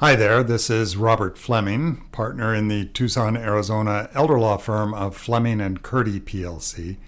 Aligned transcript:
Hi 0.00 0.14
there, 0.14 0.44
this 0.44 0.70
is 0.70 0.96
Robert 0.96 1.36
Fleming, 1.36 2.04
partner 2.12 2.54
in 2.54 2.68
the 2.68 2.84
Tucson, 2.84 3.36
Arizona 3.36 4.08
elder 4.14 4.38
law 4.38 4.56
firm 4.56 4.94
of 4.94 5.16
Fleming 5.16 5.60
and 5.60 5.82
Curti 5.82 6.20
PLC. 6.20 6.98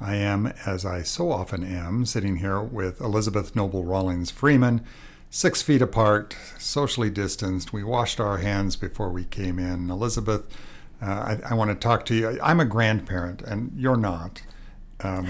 I 0.00 0.16
am, 0.16 0.48
as 0.66 0.84
I 0.84 1.02
so 1.02 1.30
often 1.30 1.62
am, 1.62 2.04
sitting 2.04 2.38
here 2.38 2.60
with 2.60 3.00
Elizabeth 3.00 3.54
Noble 3.54 3.84
Rawlings 3.84 4.32
Freeman, 4.32 4.84
six 5.30 5.62
feet 5.62 5.80
apart, 5.80 6.36
socially 6.58 7.10
distanced. 7.10 7.72
We 7.72 7.84
washed 7.84 8.18
our 8.18 8.38
hands 8.38 8.74
before 8.74 9.10
we 9.10 9.22
came 9.22 9.60
in. 9.60 9.88
Elizabeth, 9.88 10.44
uh, 11.00 11.36
I, 11.44 11.50
I 11.50 11.54
want 11.54 11.70
to 11.70 11.76
talk 11.76 12.04
to 12.06 12.14
you. 12.16 12.40
I'm 12.42 12.58
a 12.58 12.64
grandparent, 12.64 13.42
and 13.42 13.70
you're 13.76 13.96
not. 13.96 14.42
Um, 15.02 15.28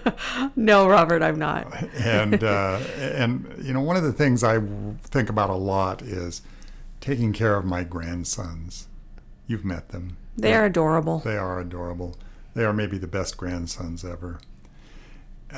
no, 0.56 0.88
Robert, 0.88 1.22
I'm 1.22 1.38
not. 1.38 1.72
and 1.94 2.42
uh, 2.42 2.78
and 2.98 3.54
you 3.62 3.72
know, 3.72 3.80
one 3.80 3.96
of 3.96 4.02
the 4.02 4.12
things 4.12 4.42
I 4.42 4.60
think 5.02 5.28
about 5.28 5.50
a 5.50 5.54
lot 5.54 6.02
is 6.02 6.42
taking 7.00 7.32
care 7.32 7.56
of 7.56 7.64
my 7.64 7.84
grandsons. 7.84 8.88
You've 9.46 9.64
met 9.64 9.90
them. 9.90 10.16
They 10.36 10.54
are 10.54 10.64
adorable. 10.64 11.20
They 11.20 11.36
are 11.36 11.60
adorable. 11.60 12.16
They 12.54 12.64
are 12.64 12.72
maybe 12.72 12.98
the 12.98 13.06
best 13.06 13.36
grandsons 13.36 14.04
ever. 14.04 14.40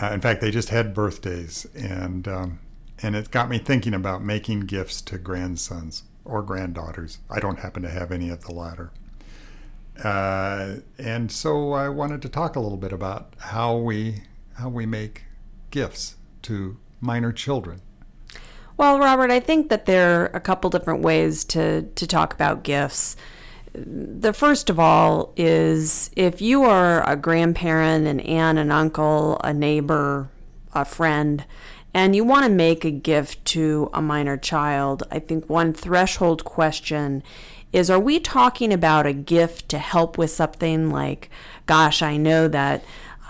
Uh, 0.01 0.11
in 0.13 0.21
fact, 0.21 0.41
they 0.41 0.51
just 0.51 0.69
had 0.71 0.93
birthdays, 0.95 1.67
and 1.75 2.27
um, 2.29 2.59
and 3.03 3.15
it 3.17 3.31
got 3.31 3.49
me 3.49 3.59
thinking 3.59 3.95
about 3.95 4.23
making 4.23 4.61
gifts 4.61 5.01
to 5.03 5.19
grandsons 5.19 6.03
or 6.25 6.43
granddaughters. 6.43 7.19
I 7.31 7.41
don't 7.41 7.61
happen 7.61 7.83
to 7.83 7.91
have 7.91 8.11
any 8.11 8.29
of 8.29 8.45
the 8.45 8.53
latter. 8.53 8.91
Uh, 10.03 10.77
and 10.99 11.31
so 11.33 11.73
I 11.73 11.89
wanted 11.89 12.23
to 12.23 12.29
talk 12.29 12.57
a 12.57 12.61
little 12.61 12.79
bit 12.79 12.93
about 12.93 13.35
how 13.39 13.77
we 13.77 14.23
how 14.55 14.69
we 14.69 14.87
make 14.87 15.25
gifts 15.71 16.17
to 16.43 16.79
minor 17.01 17.33
children. 17.33 17.81
Well, 18.77 18.99
Robert, 18.99 19.31
I 19.31 19.41
think 19.41 19.71
that 19.71 19.87
there 19.87 20.23
are 20.23 20.27
a 20.35 20.41
couple 20.41 20.69
different 20.71 21.03
ways 21.03 21.45
to 21.47 21.83
to 21.83 22.07
talk 22.07 22.35
about 22.35 22.63
gifts. 22.63 23.17
The 23.73 24.33
first 24.33 24.71
of 24.71 24.79
all 24.79 25.33
is 25.37 26.11
if 26.17 26.41
you 26.41 26.65
are 26.65 27.07
a 27.09 27.17
grandparent, 27.17 28.07
an 28.07 28.21
aunt, 28.21 28.59
an 28.59 28.71
uncle, 28.71 29.39
a 29.45 29.53
neighbor, 29.53 30.31
a 30.75 30.85
friend, 30.85 31.45
and 31.93 32.15
you 32.15 32.25
want 32.25 32.45
to 32.45 32.51
make 32.51 32.85
a 32.85 32.91
gift 32.91 33.45
to 33.47 33.91
a 33.95 34.03
minor 34.03 34.37
child, 34.37 35.03
I 35.11 35.19
think 35.19 35.49
one 35.49 35.73
threshold 35.73 36.45
question 36.45 37.23
is 37.77 37.91
are 37.91 38.01
we 38.01 38.19
talking 38.19 38.73
about 38.73 39.07
a 39.07 39.13
gift 39.13 39.69
to 39.69 39.77
help 39.77 40.17
with 40.17 40.31
something 40.31 40.89
like, 40.89 41.29
gosh, 41.67 42.01
I 42.01 42.17
know 42.17 42.49
that 42.49 42.83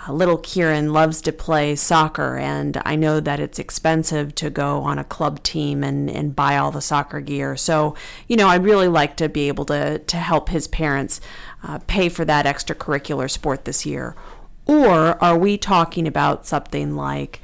uh, 0.06 0.12
little 0.12 0.38
Kieran 0.38 0.92
loves 0.92 1.20
to 1.22 1.32
play 1.32 1.74
soccer, 1.74 2.36
and 2.36 2.80
I 2.84 2.94
know 2.94 3.18
that 3.18 3.40
it's 3.40 3.58
expensive 3.58 4.36
to 4.36 4.48
go 4.48 4.82
on 4.82 5.00
a 5.00 5.04
club 5.04 5.42
team 5.42 5.82
and, 5.82 6.08
and 6.08 6.36
buy 6.36 6.56
all 6.56 6.70
the 6.70 6.80
soccer 6.80 7.20
gear. 7.20 7.56
So, 7.56 7.96
you 8.28 8.36
know, 8.36 8.46
I'd 8.46 8.62
really 8.62 8.86
like 8.86 9.16
to 9.16 9.28
be 9.28 9.48
able 9.48 9.64
to, 9.64 9.98
to 9.98 10.16
help 10.16 10.50
his 10.50 10.68
parents 10.68 11.20
uh, 11.64 11.80
pay 11.88 12.08
for 12.08 12.24
that 12.24 12.46
extracurricular 12.46 13.28
sport 13.28 13.64
this 13.64 13.84
year. 13.84 14.14
Or 14.64 15.22
are 15.22 15.36
we 15.36 15.58
talking 15.58 16.06
about 16.06 16.46
something 16.46 16.94
like, 16.94 17.40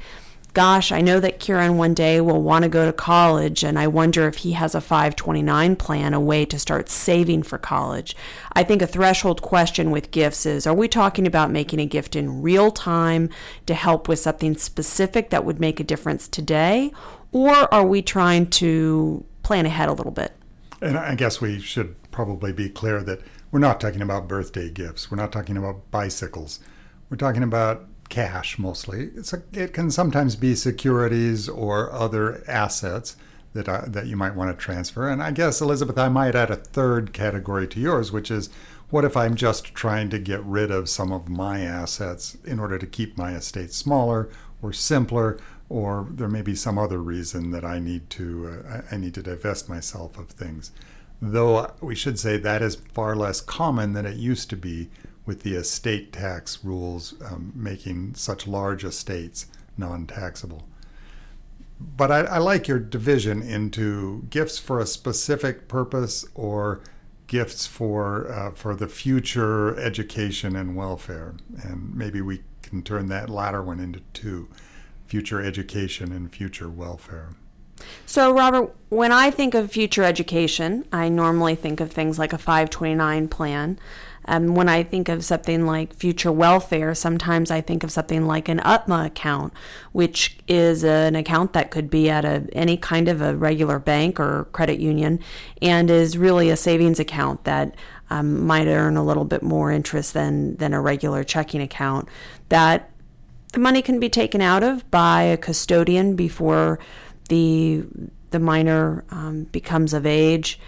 gosh, 0.53 0.91
I 0.91 1.01
know 1.01 1.19
that 1.19 1.39
Kieran 1.39 1.77
one 1.77 1.93
day 1.93 2.21
will 2.21 2.41
want 2.41 2.63
to 2.63 2.69
go 2.69 2.85
to 2.85 2.93
college, 2.93 3.63
and 3.63 3.79
I 3.79 3.87
wonder 3.87 4.27
if 4.27 4.37
he 4.37 4.51
has 4.51 4.75
a 4.75 4.81
529 4.81 5.75
plan, 5.75 6.13
a 6.13 6.19
way 6.19 6.45
to 6.45 6.59
start 6.59 6.89
saving 6.89 7.43
for 7.43 7.57
college. 7.57 8.15
I 8.53 8.63
think 8.63 8.81
a 8.81 8.87
threshold 8.87 9.41
question 9.41 9.89
with 9.89 10.11
gifts 10.11 10.45
is 10.45 10.67
are 10.67 10.73
we 10.73 10.87
talking 10.87 11.25
about 11.25 11.51
making 11.51 11.79
a 11.79 11.85
gift 11.85 12.15
in 12.15 12.41
real 12.41 12.69
time 12.69 13.29
to 13.65 13.73
help 13.73 14.07
with 14.07 14.19
something 14.19 14.55
specific 14.55 15.31
that 15.31 15.43
would 15.43 15.59
make 15.59 15.79
a 15.79 15.83
difference 15.83 16.27
today, 16.27 16.91
or 17.31 17.73
are 17.73 17.85
we 17.85 18.01
trying 18.01 18.47
to 18.51 19.25
plan 19.41 19.65
ahead 19.65 19.89
a 19.89 19.93
little 19.93 20.11
bit? 20.11 20.33
And 20.81 20.97
I 20.97 21.15
guess 21.15 21.41
we 21.41 21.59
should 21.59 21.95
probably 22.11 22.53
be 22.53 22.69
clear 22.69 23.01
that 23.01 23.21
we're 23.51 23.59
not 23.59 23.79
talking 23.79 24.01
about 24.01 24.27
birthday 24.27 24.69
gifts, 24.69 25.09
we're 25.09 25.17
not 25.17 25.31
talking 25.31 25.57
about 25.57 25.89
bicycles. 25.89 26.59
We're 27.09 27.17
talking 27.17 27.43
about 27.43 27.87
cash 28.13 28.59
mostly. 28.59 29.09
A, 29.31 29.41
it 29.59 29.73
can 29.73 29.89
sometimes 29.89 30.35
be 30.35 30.53
securities 30.53 31.49
or 31.49 31.91
other 31.91 32.43
assets 32.47 33.17
that 33.53 33.67
I, 33.67 33.85
that 33.87 34.05
you 34.05 34.15
might 34.15 34.35
want 34.35 34.51
to 34.51 34.63
transfer. 34.63 35.09
And 35.09 35.21
I 35.21 35.31
guess 35.31 35.59
Elizabeth, 35.61 35.97
I 35.97 36.09
might 36.09 36.35
add 36.35 36.51
a 36.51 36.55
third 36.55 37.11
category 37.11 37.67
to 37.69 37.79
yours, 37.79 38.11
which 38.11 38.29
is 38.29 38.51
what 38.91 39.03
if 39.03 39.17
I'm 39.17 39.33
just 39.33 39.73
trying 39.73 40.11
to 40.11 40.19
get 40.19 40.43
rid 40.43 40.69
of 40.69 40.89
some 40.89 41.11
of 41.11 41.27
my 41.27 41.61
assets 41.61 42.37
in 42.45 42.59
order 42.59 42.77
to 42.77 42.85
keep 42.85 43.17
my 43.17 43.33
estate 43.33 43.73
smaller 43.73 44.29
or 44.61 44.71
simpler, 44.73 45.39
or 45.67 46.07
there 46.11 46.29
may 46.29 46.43
be 46.43 46.53
some 46.53 46.77
other 46.77 46.99
reason 46.99 47.49
that 47.49 47.65
I 47.65 47.79
need 47.79 48.11
to 48.11 48.63
uh, 48.69 48.81
I 48.91 48.97
need 48.97 49.15
to 49.15 49.23
divest 49.23 49.67
myself 49.69 50.19
of 50.19 50.29
things. 50.29 50.71
Though 51.19 51.71
we 51.81 51.95
should 51.95 52.19
say 52.19 52.37
that 52.37 52.61
is 52.61 52.75
far 52.75 53.15
less 53.15 53.41
common 53.41 53.93
than 53.93 54.05
it 54.05 54.17
used 54.17 54.51
to 54.51 54.55
be 54.55 54.89
with 55.25 55.43
the 55.43 55.55
estate 55.55 56.11
tax 56.11 56.63
rules 56.63 57.15
um, 57.23 57.51
making 57.55 58.15
such 58.15 58.47
large 58.47 58.83
estates 58.83 59.47
non 59.77 60.05
taxable. 60.05 60.67
But 61.79 62.11
I, 62.11 62.19
I, 62.21 62.37
like 62.37 62.67
your 62.67 62.79
division 62.79 63.41
into 63.41 64.23
gifts 64.29 64.57
for 64.57 64.79
a 64.79 64.85
specific 64.85 65.67
purpose 65.67 66.25
or 66.33 66.81
gifts 67.27 67.65
for 67.65 68.31
uh, 68.31 68.51
for 68.51 68.75
the 68.75 68.87
future 68.87 69.77
education 69.79 70.55
and 70.55 70.75
welfare. 70.75 71.35
And 71.61 71.93
maybe 71.95 72.21
we 72.21 72.43
can 72.61 72.83
turn 72.83 73.07
that 73.07 73.29
latter 73.29 73.61
one 73.61 73.79
into 73.79 74.01
two 74.13 74.47
future 75.07 75.41
education 75.41 76.11
and 76.11 76.31
future 76.31 76.69
welfare. 76.69 77.35
So, 78.05 78.31
Robert, 78.31 78.75
when 78.89 79.11
I 79.11 79.31
think 79.31 79.55
of 79.55 79.71
future 79.71 80.03
education, 80.03 80.85
I 80.91 81.09
normally 81.09 81.55
think 81.55 81.79
of 81.79 81.91
things 81.91 82.19
like 82.19 82.33
a 82.33 82.37
529 82.37 83.27
plan. 83.27 83.79
Um, 84.25 84.55
when 84.55 84.69
I 84.69 84.83
think 84.83 85.09
of 85.09 85.25
something 85.25 85.65
like 85.65 85.93
future 85.93 86.31
welfare, 86.31 86.95
sometimes 86.95 87.51
I 87.51 87.61
think 87.61 87.83
of 87.83 87.91
something 87.91 88.25
like 88.25 88.47
an 88.47 88.59
UTMA 88.59 89.07
account, 89.07 89.53
which 89.91 90.37
is 90.47 90.83
an 90.83 91.15
account 91.15 91.53
that 91.53 91.71
could 91.71 91.89
be 91.89 92.09
at 92.09 92.23
a, 92.23 92.47
any 92.53 92.77
kind 92.77 93.09
of 93.09 93.21
a 93.21 93.35
regular 93.35 93.79
bank 93.79 94.19
or 94.19 94.45
credit 94.53 94.79
union 94.79 95.19
and 95.61 95.89
is 95.89 96.17
really 96.17 96.49
a 96.49 96.55
savings 96.55 96.99
account 96.99 97.43
that 97.43 97.75
um, 98.09 98.45
might 98.45 98.67
earn 98.67 98.95
a 98.95 99.03
little 99.03 99.25
bit 99.25 99.43
more 99.43 99.71
interest 99.71 100.13
than, 100.13 100.55
than 100.57 100.73
a 100.73 100.81
regular 100.81 101.23
checking 101.23 101.61
account. 101.61 102.07
That 102.49 102.89
the 103.53 103.59
money 103.59 103.81
can 103.81 103.99
be 103.99 104.09
taken 104.09 104.41
out 104.41 104.63
of 104.63 104.89
by 104.89 105.23
a 105.23 105.37
custodian 105.37 106.15
before 106.15 106.79
the 107.33 107.83
the 108.29 108.39
minor 108.39 109.03
um, 109.09 109.43
becomes 109.45 109.93
of 109.93 110.05
age. 110.05 110.59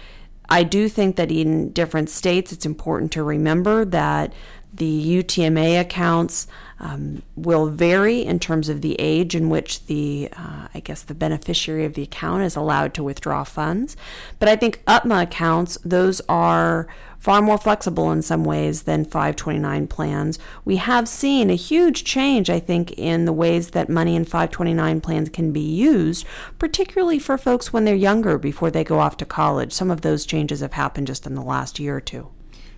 I 0.48 0.62
do 0.62 0.88
think 0.88 1.16
that 1.16 1.30
in 1.30 1.72
different 1.72 2.10
states, 2.10 2.52
it's 2.52 2.66
important 2.66 3.12
to 3.12 3.22
remember 3.22 3.84
that 3.84 4.32
the 4.72 5.22
UTMA 5.22 5.80
accounts 5.80 6.46
um, 6.78 7.22
will 7.36 7.68
vary 7.68 8.24
in 8.24 8.38
terms 8.38 8.68
of 8.68 8.82
the 8.82 8.96
age 8.98 9.34
in 9.34 9.48
which 9.48 9.86
the, 9.86 10.28
uh, 10.36 10.68
I 10.74 10.80
guess, 10.80 11.02
the 11.02 11.14
beneficiary 11.14 11.84
of 11.84 11.94
the 11.94 12.02
account 12.02 12.42
is 12.42 12.56
allowed 12.56 12.94
to 12.94 13.02
withdraw 13.02 13.44
funds. 13.44 13.96
But 14.38 14.48
I 14.48 14.56
think 14.56 14.84
UTMA 14.86 15.22
accounts, 15.22 15.78
those 15.84 16.20
are 16.28 16.86
far 17.18 17.40
more 17.42 17.58
flexible 17.58 18.12
in 18.12 18.22
some 18.22 18.44
ways 18.44 18.82
than 18.82 19.04
529 19.04 19.88
plans. 19.88 20.38
We 20.64 20.76
have 20.76 21.08
seen 21.08 21.50
a 21.50 21.54
huge 21.54 22.04
change, 22.04 22.50
I 22.50 22.60
think, 22.60 22.92
in 22.92 23.24
the 23.24 23.32
ways 23.32 23.70
that 23.70 23.88
money 23.88 24.14
in 24.14 24.24
529 24.24 25.00
plans 25.00 25.28
can 25.30 25.52
be 25.52 25.60
used, 25.60 26.26
particularly 26.58 27.18
for 27.18 27.38
folks 27.38 27.72
when 27.72 27.84
they're 27.84 27.94
younger 27.94 28.38
before 28.38 28.70
they 28.70 28.84
go 28.84 29.00
off 29.00 29.16
to 29.16 29.24
college. 29.24 29.72
Some 29.72 29.90
of 29.90 30.02
those 30.02 30.26
changes 30.26 30.60
have 30.60 30.74
happened 30.74 31.06
just 31.06 31.26
in 31.26 31.34
the 31.34 31.42
last 31.42 31.80
year 31.80 31.96
or 31.96 32.00
two. 32.00 32.28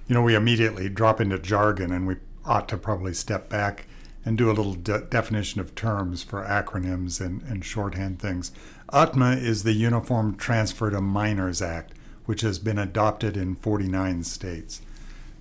You 0.06 0.14
know, 0.14 0.22
we 0.22 0.34
immediately 0.34 0.88
drop 0.88 1.20
into 1.20 1.38
jargon 1.38 1.92
and 1.92 2.06
we 2.06 2.16
ought 2.48 2.68
to 2.70 2.76
probably 2.76 3.14
step 3.14 3.48
back 3.48 3.86
and 4.24 4.36
do 4.36 4.50
a 4.50 4.52
little 4.52 4.74
de- 4.74 5.02
definition 5.02 5.60
of 5.60 5.74
terms 5.74 6.22
for 6.22 6.44
acronyms 6.44 7.20
and, 7.20 7.42
and 7.42 7.64
shorthand 7.64 8.18
things. 8.18 8.50
UTMA 8.92 9.40
is 9.40 9.62
the 9.62 9.72
Uniform 9.72 10.34
Transfer 10.36 10.90
to 10.90 11.00
Minors 11.00 11.62
Act 11.62 11.92
which 12.28 12.42
has 12.42 12.58
been 12.58 12.78
adopted 12.78 13.38
in 13.38 13.54
49 13.54 14.22
states. 14.22 14.82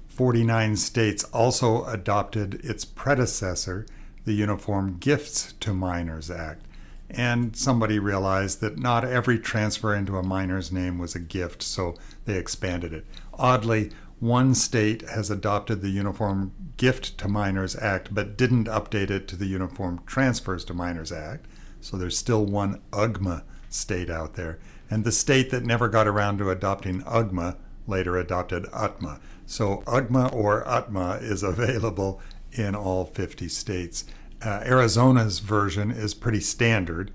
49 0.07 0.77
states 0.77 1.25
also 1.25 1.83
adopted 1.83 2.61
its 2.63 2.85
predecessor, 2.85 3.85
the 4.23 4.31
Uniform 4.31 4.95
Gifts 4.97 5.51
to 5.59 5.73
Minors 5.73 6.31
Act. 6.31 6.61
And 7.09 7.57
somebody 7.57 7.99
realized 7.99 8.61
that 8.61 8.77
not 8.77 9.03
every 9.03 9.37
transfer 9.37 9.93
into 9.93 10.17
a 10.17 10.23
minor's 10.23 10.71
name 10.71 10.97
was 10.97 11.13
a 11.13 11.19
gift, 11.19 11.61
so 11.61 11.93
they 12.23 12.37
expanded 12.37 12.93
it. 12.93 13.05
Oddly, 13.33 13.91
one 14.19 14.55
state 14.55 15.07
has 15.09 15.29
adopted 15.29 15.81
the 15.81 15.89
Uniform 15.89 16.51
Gift 16.77 17.17
to 17.19 17.27
Minors 17.27 17.75
Act 17.75 18.13
but 18.13 18.37
didn't 18.37 18.65
update 18.65 19.11
it 19.11 19.27
to 19.27 19.35
the 19.35 19.45
Uniform 19.45 20.01
Transfers 20.05 20.65
to 20.65 20.73
Minors 20.73 21.11
Act. 21.11 21.45
So 21.81 21.97
there's 21.97 22.17
still 22.17 22.45
one 22.45 22.81
UGMA 22.91 23.43
state 23.69 24.09
out 24.09 24.33
there. 24.33 24.59
And 24.89 25.03
the 25.03 25.11
state 25.11 25.51
that 25.51 25.63
never 25.63 25.87
got 25.87 26.07
around 26.07 26.39
to 26.39 26.49
adopting 26.49 27.01
UGMA 27.03 27.57
later 27.85 28.17
adopted 28.17 28.63
UTMA. 28.65 29.19
So 29.45 29.83
UGMA 29.85 30.33
or 30.33 30.63
UTMA 30.63 31.21
is 31.21 31.43
available 31.43 32.21
in 32.51 32.75
all 32.75 33.05
50 33.05 33.47
states. 33.49 34.05
Uh, 34.41 34.61
Arizona's 34.65 35.39
version 35.39 35.91
is 35.91 36.13
pretty 36.13 36.39
standard, 36.39 37.11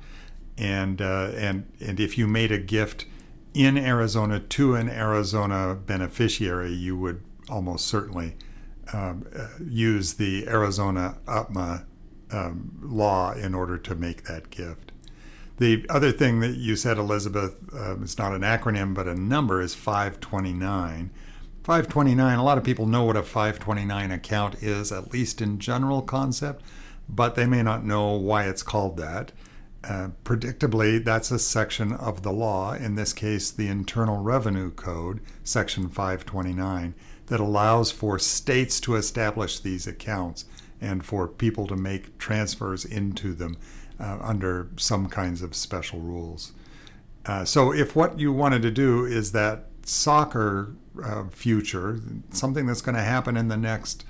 and 0.59 1.01
uh, 1.01 1.31
and 1.37 1.71
and 1.81 2.01
if 2.01 2.19
you 2.19 2.27
made 2.27 2.51
a 2.51 2.59
gift 2.59 3.07
in 3.55 3.77
Arizona 3.77 4.41
to 4.41 4.75
an 4.75 4.89
Arizona 4.89 5.75
beneficiary, 5.75 6.73
you 6.73 6.97
would 6.97 7.23
almost 7.49 7.87
certainly 7.87 8.37
um, 8.93 9.27
uh, 9.37 9.49
use 9.65 10.15
the 10.15 10.47
Arizona 10.49 11.19
UTMA 11.27 11.85
um, 12.31 12.79
law 12.83 13.33
in 13.33 13.55
order 13.55 13.77
to 13.79 13.95
make 13.95 14.25
that 14.25 14.51
gift. 14.51 14.93
The 15.59 15.85
other 15.89 16.13
thing 16.13 16.41
that 16.41 16.57
you 16.57 16.77
said, 16.77 16.99
Elizabeth, 16.99 17.55
um, 17.75 18.03
it's 18.03 18.19
not 18.19 18.33
an 18.33 18.43
acronym 18.43 18.95
but 18.95 19.07
a 19.07 19.15
number, 19.15 19.61
is 19.61 19.75
529. 19.75 21.11
529, 21.63 22.39
a 22.39 22.43
lot 22.43 22.59
of 22.59 22.65
people 22.65 22.87
know 22.87 23.05
what 23.05 23.17
a 23.17 23.23
529 23.23 24.11
account 24.11 24.63
is, 24.63 24.91
at 24.91 25.13
least 25.13 25.41
in 25.41 25.59
general 25.59 26.03
concept, 26.03 26.65
but 27.09 27.35
they 27.35 27.47
may 27.47 27.63
not 27.63 27.85
know 27.85 28.13
why 28.13 28.49
it's 28.49 28.63
called 28.63 28.97
that. 28.97 29.31
Uh, 29.85 30.09
predictably, 30.25 31.05
that's 31.05 31.31
a 31.31 31.39
section 31.39 31.93
of 31.93 32.23
the 32.23 32.33
law, 32.33 32.73
in 32.73 32.95
this 32.95 33.13
case, 33.13 33.51
the 33.51 33.67
Internal 33.67 34.19
Revenue 34.19 34.71
Code, 34.71 35.21
Section 35.43 35.89
529, 35.89 36.95
that 37.27 37.41
allows 37.41 37.91
for 37.91 38.19
states 38.19 38.79
to 38.81 38.95
establish 38.95 39.59
these 39.59 39.87
accounts 39.87 40.45
and 40.81 41.05
for 41.05 41.27
people 41.27 41.67
to 41.67 41.77
make 41.77 42.17
transfers 42.19 42.85
into 42.85 43.33
them 43.33 43.57
uh, 43.99 44.19
under 44.21 44.69
some 44.77 45.09
kinds 45.09 45.43
of 45.43 45.55
special 45.55 45.99
rules. 45.99 46.53
Uh, 47.27 47.45
so, 47.45 47.73
if 47.73 47.97
what 47.97 48.19
you 48.19 48.33
wanted 48.33 48.63
to 48.63 48.71
do 48.71 49.05
is 49.05 49.33
that 49.33 49.67
soccer 49.85 50.75
uh, 51.03 51.25
future, 51.31 52.01
something 52.31 52.67
that's 52.67 52.83
going 52.83 52.97
to 52.97 53.03
happen 53.03 53.37
in 53.37 53.49
the 53.49 53.57
next, 53.57 54.05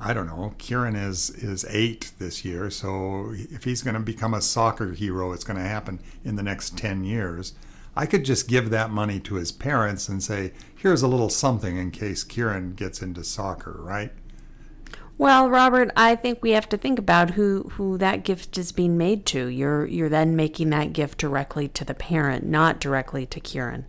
I 0.00 0.14
don't 0.14 0.26
know, 0.26 0.54
Kieran 0.56 0.96
is 0.96 1.28
is 1.30 1.66
eight 1.68 2.12
this 2.18 2.42
year, 2.44 2.70
so 2.70 3.32
if 3.34 3.64
he's 3.64 3.82
going 3.82 3.94
to 3.94 4.00
become 4.00 4.32
a 4.32 4.40
soccer 4.40 4.92
hero, 4.92 5.32
it's 5.32 5.44
going 5.44 5.58
to 5.58 5.68
happen 5.68 6.00
in 6.24 6.36
the 6.36 6.42
next 6.42 6.78
ten 6.78 7.04
years. 7.04 7.52
I 7.94 8.06
could 8.06 8.24
just 8.24 8.48
give 8.48 8.70
that 8.70 8.90
money 8.90 9.20
to 9.20 9.34
his 9.34 9.52
parents 9.52 10.08
and 10.08 10.22
say, 10.22 10.52
"Here's 10.74 11.02
a 11.02 11.08
little 11.08 11.28
something 11.28 11.76
in 11.76 11.90
case 11.90 12.24
Kieran 12.24 12.72
gets 12.74 13.02
into 13.02 13.22
soccer," 13.22 13.76
right? 13.82 14.12
Well, 15.18 15.50
Robert, 15.50 15.90
I 15.96 16.16
think 16.16 16.38
we 16.40 16.52
have 16.52 16.66
to 16.70 16.78
think 16.78 16.98
about 16.98 17.32
who, 17.32 17.70
who 17.74 17.98
that 17.98 18.24
gift 18.24 18.56
is 18.56 18.72
being 18.72 18.96
made 18.96 19.26
to. 19.26 19.48
You're 19.48 19.84
you're 19.84 20.08
then 20.08 20.34
making 20.34 20.70
that 20.70 20.94
gift 20.94 21.18
directly 21.18 21.68
to 21.68 21.84
the 21.84 21.92
parent, 21.92 22.46
not 22.46 22.80
directly 22.80 23.26
to 23.26 23.38
Kieran. 23.38 23.84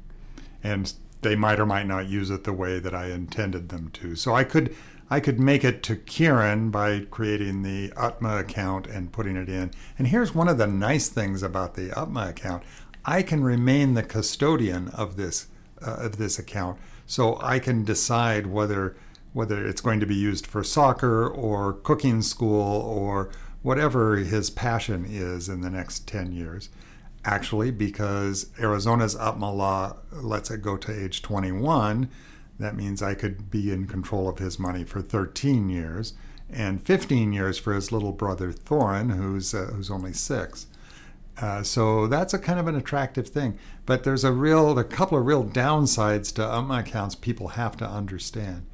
And 0.62 0.92
they 1.22 1.38
might 1.38 1.60
or 1.60 1.66
might 1.66 1.88
not 1.88 2.10
use 2.10 2.30
it 2.30 2.44
the 2.44 2.52
way 2.52 2.80
that 2.80 2.94
I 2.94 3.12
intended 3.12 3.70
them 3.70 3.92
to. 3.94 4.16
So 4.18 4.36
I 4.36 4.44
could 4.44 4.76
I 5.12 5.20
could 5.20 5.42
make 5.42 5.66
it 5.66 5.84
to 5.84 5.98
Kieran 5.98 6.72
by 6.72 7.02
creating 7.12 7.64
the 7.64 7.90
UTMA 7.98 8.40
account 8.40 8.88
and 8.88 9.12
putting 9.12 9.36
it 9.36 9.50
in. 9.50 9.72
And 10.00 10.08
here's 10.08 10.34
one 10.34 10.48
of 10.48 10.58
the 10.58 10.68
nice 10.68 11.10
things 11.10 11.44
about 11.44 11.74
the 11.76 11.90
UTMA 11.90 12.30
account. 12.30 12.64
I 13.04 13.22
can 13.22 13.44
remain 13.44 13.94
the 13.94 14.04
custodian 14.04 14.88
of 14.88 15.18
this 15.18 15.48
uh, 15.86 15.98
of 16.00 16.18
this 16.18 16.40
account. 16.40 16.80
So 17.06 17.38
I 17.42 17.60
can 17.60 17.84
decide 17.84 18.48
whether 18.48 18.96
whether 19.34 19.68
it's 19.68 19.82
going 19.82 20.00
to 20.00 20.06
be 20.06 20.16
used 20.16 20.48
for 20.48 20.64
soccer 20.64 21.28
or 21.28 21.74
cooking 21.74 22.22
school 22.22 22.82
or 22.82 23.32
whatever 23.64 24.16
his 24.16 24.50
passion 24.50 25.06
is 25.06 25.50
in 25.50 25.60
the 25.60 25.70
next 25.70 26.08
10 26.08 26.32
years. 26.32 26.70
Actually, 27.26 27.72
because 27.72 28.50
Arizona's 28.58 29.16
UTMA 29.16 29.54
law 29.54 29.98
lets 30.14 30.50
it 30.50 30.62
go 30.62 30.78
to 30.78 31.04
age 31.04 31.22
21, 31.22 32.10
that 32.62 32.76
means 32.76 33.02
I 33.02 33.14
could 33.14 33.50
be 33.50 33.72
in 33.72 33.88
control 33.88 34.30
of 34.30 34.40
his 34.40 34.60
money 34.60 34.84
for 34.84 35.02
13 35.02 35.70
years 35.70 36.14
and 36.50 36.82
15 36.82 37.34
years 37.34 37.58
for 37.58 37.74
his 37.74 37.92
little 37.92 38.12
brother 38.12 38.52
Thorin, 38.52 39.16
who's, 39.16 39.54
uh, 39.54 39.72
who's 39.74 39.90
only 39.90 40.14
six. 40.14 40.68
Uh, 41.40 41.64
so 41.64 42.08
that's 42.08 42.34
a 42.34 42.40
kind 42.40 42.60
of 42.60 42.68
an 42.68 42.76
attractive 42.76 43.30
thing. 43.30 43.58
But 43.86 44.04
there's 44.04 44.24
a 44.24 44.32
real, 44.32 44.78
a 44.78 44.84
couple 44.84 45.18
of 45.18 45.26
real 45.26 45.46
downsides 45.46 46.34
to 46.36 46.42
UTMA 46.42 46.82
accounts 46.82 47.16
people 47.16 47.50
have 47.50 47.78
to 47.78 47.88
understand 47.88 48.66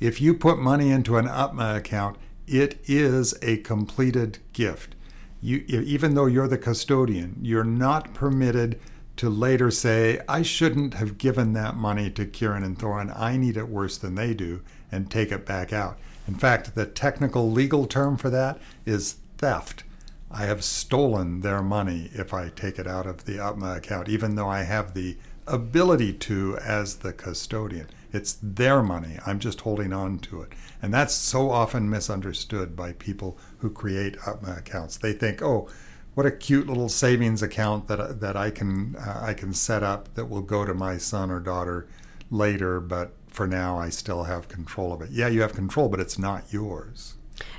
if 0.00 0.20
you 0.20 0.34
put 0.34 0.58
money 0.58 0.90
into 0.90 1.16
an 1.16 1.26
UTMA 1.26 1.76
account, 1.76 2.16
it 2.46 2.78
is 2.84 3.34
a 3.42 3.58
completed 3.58 4.38
gift. 4.52 4.94
You, 5.40 5.64
even 5.66 6.14
though 6.14 6.26
you're 6.26 6.48
the 6.48 6.58
custodian, 6.58 7.38
you're 7.42 7.64
not 7.64 8.14
permitted 8.14 8.78
to 9.16 9.30
later 9.30 9.70
say, 9.70 10.20
I 10.28 10.42
shouldn't 10.42 10.94
have 10.94 11.18
given 11.18 11.52
that 11.52 11.76
money 11.76 12.10
to 12.10 12.26
Kieran 12.26 12.64
and 12.64 12.78
Thorin. 12.78 13.16
I 13.18 13.36
need 13.36 13.56
it 13.56 13.68
worse 13.68 13.96
than 13.96 14.14
they 14.14 14.34
do, 14.34 14.62
and 14.90 15.10
take 15.10 15.30
it 15.30 15.46
back 15.46 15.72
out. 15.72 15.98
In 16.26 16.34
fact, 16.34 16.74
the 16.74 16.86
technical 16.86 17.50
legal 17.50 17.86
term 17.86 18.16
for 18.16 18.30
that 18.30 18.58
is 18.84 19.16
theft. 19.38 19.84
I 20.30 20.46
have 20.46 20.64
stolen 20.64 21.42
their 21.42 21.62
money 21.62 22.10
if 22.12 22.34
I 22.34 22.48
take 22.48 22.78
it 22.78 22.88
out 22.88 23.06
of 23.06 23.24
the 23.24 23.34
UTMA 23.34 23.76
account, 23.76 24.08
even 24.08 24.34
though 24.34 24.48
I 24.48 24.62
have 24.62 24.94
the 24.94 25.16
ability 25.46 26.12
to 26.14 26.56
as 26.58 26.96
the 26.96 27.12
custodian. 27.12 27.88
It's 28.12 28.38
their 28.42 28.82
money. 28.82 29.18
I'm 29.26 29.38
just 29.38 29.60
holding 29.60 29.92
on 29.92 30.18
to 30.20 30.42
it. 30.42 30.52
And 30.80 30.92
that's 30.92 31.14
so 31.14 31.50
often 31.50 31.90
misunderstood 31.90 32.74
by 32.74 32.92
people 32.92 33.38
who 33.58 33.70
create 33.70 34.16
UTMA 34.18 34.58
accounts. 34.58 34.96
They 34.96 35.12
think, 35.12 35.42
oh, 35.42 35.68
what 36.14 36.26
a 36.26 36.30
cute 36.30 36.66
little 36.66 36.88
savings 36.88 37.42
account 37.42 37.88
that, 37.88 38.20
that 38.20 38.36
I 38.36 38.50
can 38.50 38.96
uh, 38.96 39.20
I 39.22 39.34
can 39.34 39.52
set 39.52 39.82
up 39.82 40.14
that 40.14 40.26
will 40.26 40.42
go 40.42 40.64
to 40.64 40.74
my 40.74 40.96
son 40.96 41.30
or 41.30 41.40
daughter 41.40 41.88
later, 42.30 42.80
but 42.80 43.12
for 43.28 43.46
now 43.46 43.78
I 43.78 43.88
still 43.88 44.24
have 44.24 44.48
control 44.48 44.92
of 44.92 45.02
it. 45.02 45.10
Yeah, 45.10 45.28
you 45.28 45.42
have 45.42 45.54
control, 45.54 45.88
but 45.88 46.00
it's 46.00 46.18
not 46.18 46.52
yours. 46.52 47.14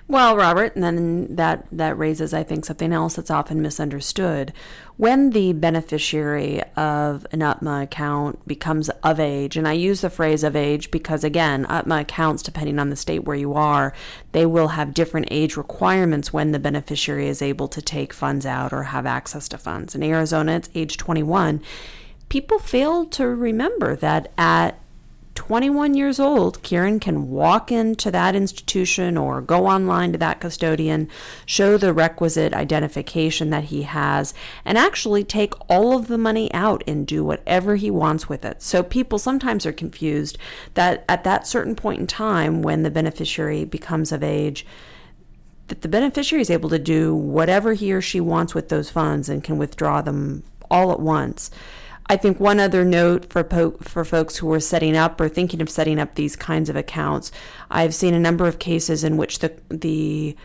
Well, 0.08 0.38
Robert, 0.38 0.76
and 0.76 0.84
then 0.84 1.36
that, 1.36 1.66
that 1.72 1.98
raises, 1.98 2.32
I 2.34 2.44
think, 2.44 2.64
something 2.64 2.94
else 2.94 3.16
that's 3.16 3.32
often 3.32 3.62
misunderstood. 3.62 4.54
When 4.98 5.32
the 5.32 5.52
beneficiary 5.54 6.62
of 6.78 7.26
an 7.32 7.40
UTMA 7.40 7.84
account 7.84 8.48
becomes 8.48 8.90
of 9.04 9.20
age, 9.20 9.58
and 9.58 9.68
I 9.68 9.74
use 9.74 10.02
the 10.02 10.12
phrase 10.12 10.44
of 10.44 10.56
age 10.56 10.92
because, 10.92 11.24
again, 11.24 11.66
UTMA 11.66 12.02
accounts, 12.02 12.44
depending 12.44 12.78
on 12.78 12.92
the 12.92 12.96
state 12.96 13.24
where 13.24 13.36
you 13.36 13.56
are, 13.56 13.94
they 14.32 14.46
will 14.46 14.70
have 14.70 14.94
different 14.94 15.28
age 15.32 15.58
requirements 15.58 16.32
when 16.32 16.52
the 16.52 16.60
beneficiary 16.60 17.28
is 17.28 17.42
able 17.42 17.68
to 17.70 17.82
take 17.82 18.14
funds 18.14 18.46
out 18.46 18.72
or 18.72 18.84
have 18.84 19.08
access 19.08 19.50
to 19.50 19.58
funds. 19.58 19.96
In 19.96 20.04
Arizona, 20.04 20.54
it's 20.54 20.70
age 20.76 20.98
21. 20.98 21.62
People 22.30 22.60
fail 22.60 23.06
to 23.06 23.28
remember 23.28 23.96
that 23.96 24.32
at 24.38 24.80
21 25.36 25.94
years 25.94 26.20
old, 26.20 26.64
Kieran 26.64 27.00
can 27.00 27.30
walk 27.30 27.72
into 27.72 28.10
that 28.10 28.36
institution 28.36 29.18
or 29.18 29.42
go 29.42 29.68
online 29.68 30.14
to 30.14 30.18
that 30.18 30.40
custodian, 30.40 31.10
show 31.46 31.78
the 31.78 31.94
requisite 31.94 32.54
identification 32.54 33.50
that 33.50 33.66
he 33.66 33.84
has, 33.84 34.34
and 34.64 34.78
actually 34.78 35.24
take 35.24 35.54
all 35.70 35.96
of 35.96 36.08
the 36.08 36.18
money 36.18 36.52
out 36.54 36.84
and 36.88 37.06
do 37.06 37.24
whatever 37.24 37.76
he 37.76 37.92
wants 37.92 38.28
with 38.28 38.44
it. 38.46 38.62
So 38.62 38.82
people 38.82 39.20
sometimes 39.20 39.66
are 39.66 39.74
confused 39.74 40.38
that 40.74 41.04
at 41.08 41.24
that 41.26 41.46
certain 41.46 41.76
point 41.76 42.00
in 42.00 42.08
time 42.08 42.62
when 42.62 42.84
the 42.84 42.90
beneficiary 42.90 43.66
becomes 43.66 44.12
of 44.12 44.24
age, 44.24 44.66
that 45.68 45.82
the 45.82 45.88
beneficiary 45.88 46.42
is 46.42 46.50
able 46.50 46.70
to 46.70 46.80
do 46.80 47.14
whatever 47.14 47.74
he 47.74 47.92
or 47.92 48.02
she 48.02 48.20
wants 48.20 48.56
with 48.56 48.70
those 48.70 48.90
funds 48.90 49.30
and 49.30 49.44
can 49.44 49.58
withdraw 49.58 50.02
them 50.02 50.44
all 50.72 50.92
at 50.92 51.00
once. 51.00 51.52
I 52.08 52.18
think 52.18 52.40
one 52.40 52.60
other 52.60 52.86
note 52.86 53.32
for 53.32 53.44
po- 53.44 53.78
for 53.82 54.06
folks 54.06 54.38
who 54.38 54.52
are 54.54 54.60
setting 54.60 54.96
up 54.96 55.20
or 55.20 55.28
thinking 55.28 55.62
of 55.62 55.70
setting 55.70 56.00
up 56.00 56.16
these 56.16 56.36
kinds 56.36 56.70
of 56.70 56.76
accounts, 56.76 57.32
I've 57.72 57.96
seen 57.96 58.14
a 58.14 58.20
number 58.20 58.48
of 58.48 58.60
cases 58.60 59.04
in 59.04 59.18
which 59.18 59.40
the 59.40 59.54
the 59.70 60.36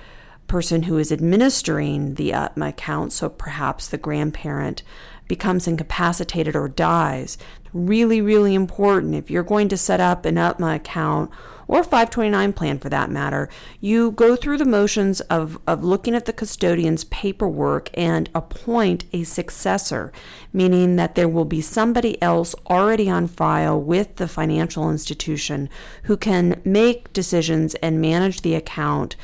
person 0.47 0.85
who 0.85 0.99
is 0.99 1.13
administering 1.13 2.15
the 2.15 2.31
UTMA 2.31 2.71
account, 2.71 3.13
so 3.13 3.29
perhaps 3.29 3.87
the 3.87 3.99
grandparent, 3.99 4.83
becomes 5.29 5.69
incapacitated 5.69 6.57
or 6.57 6.69
dies. 6.69 7.39
Really, 7.73 8.21
really 8.21 8.55
important 8.55 9.15
if 9.15 9.31
you're 9.31 9.45
going 9.45 9.69
to 9.69 9.77
set 9.77 10.01
up 10.01 10.25
an 10.25 10.35
UTMA 10.37 10.75
account 10.75 11.31
or 11.71 11.85
529 11.85 12.53
plan 12.53 12.81
for 12.81 12.89
that 12.89 13.11
matter, 13.11 13.49
you 13.81 14.11
go 14.11 14.35
through 14.35 14.59
the 14.59 14.65
motions 14.65 15.21
of, 15.23 15.57
of 15.69 15.85
looking 15.85 16.17
at 16.17 16.25
the 16.25 16.33
custodian's 16.33 17.05
paperwork 17.05 17.91
and 17.95 18.29
appoint 18.35 19.05
a 19.13 19.23
successor, 19.23 20.11
meaning 20.53 20.97
that 20.97 21.15
there 21.15 21.29
will 21.29 21.45
be 21.45 21.61
somebody 21.61 22.21
else 22.21 22.57
already 22.69 23.09
on 23.09 23.29
file 23.29 23.81
with 23.81 24.17
the 24.17 24.27
financial 24.27 24.91
institution 24.91 25.69
who 26.03 26.17
can 26.17 26.61
make 26.65 27.13
decisions 27.13 27.77
and 27.77 28.01
manage 28.01 28.43
the 28.43 28.57
account 28.57 29.15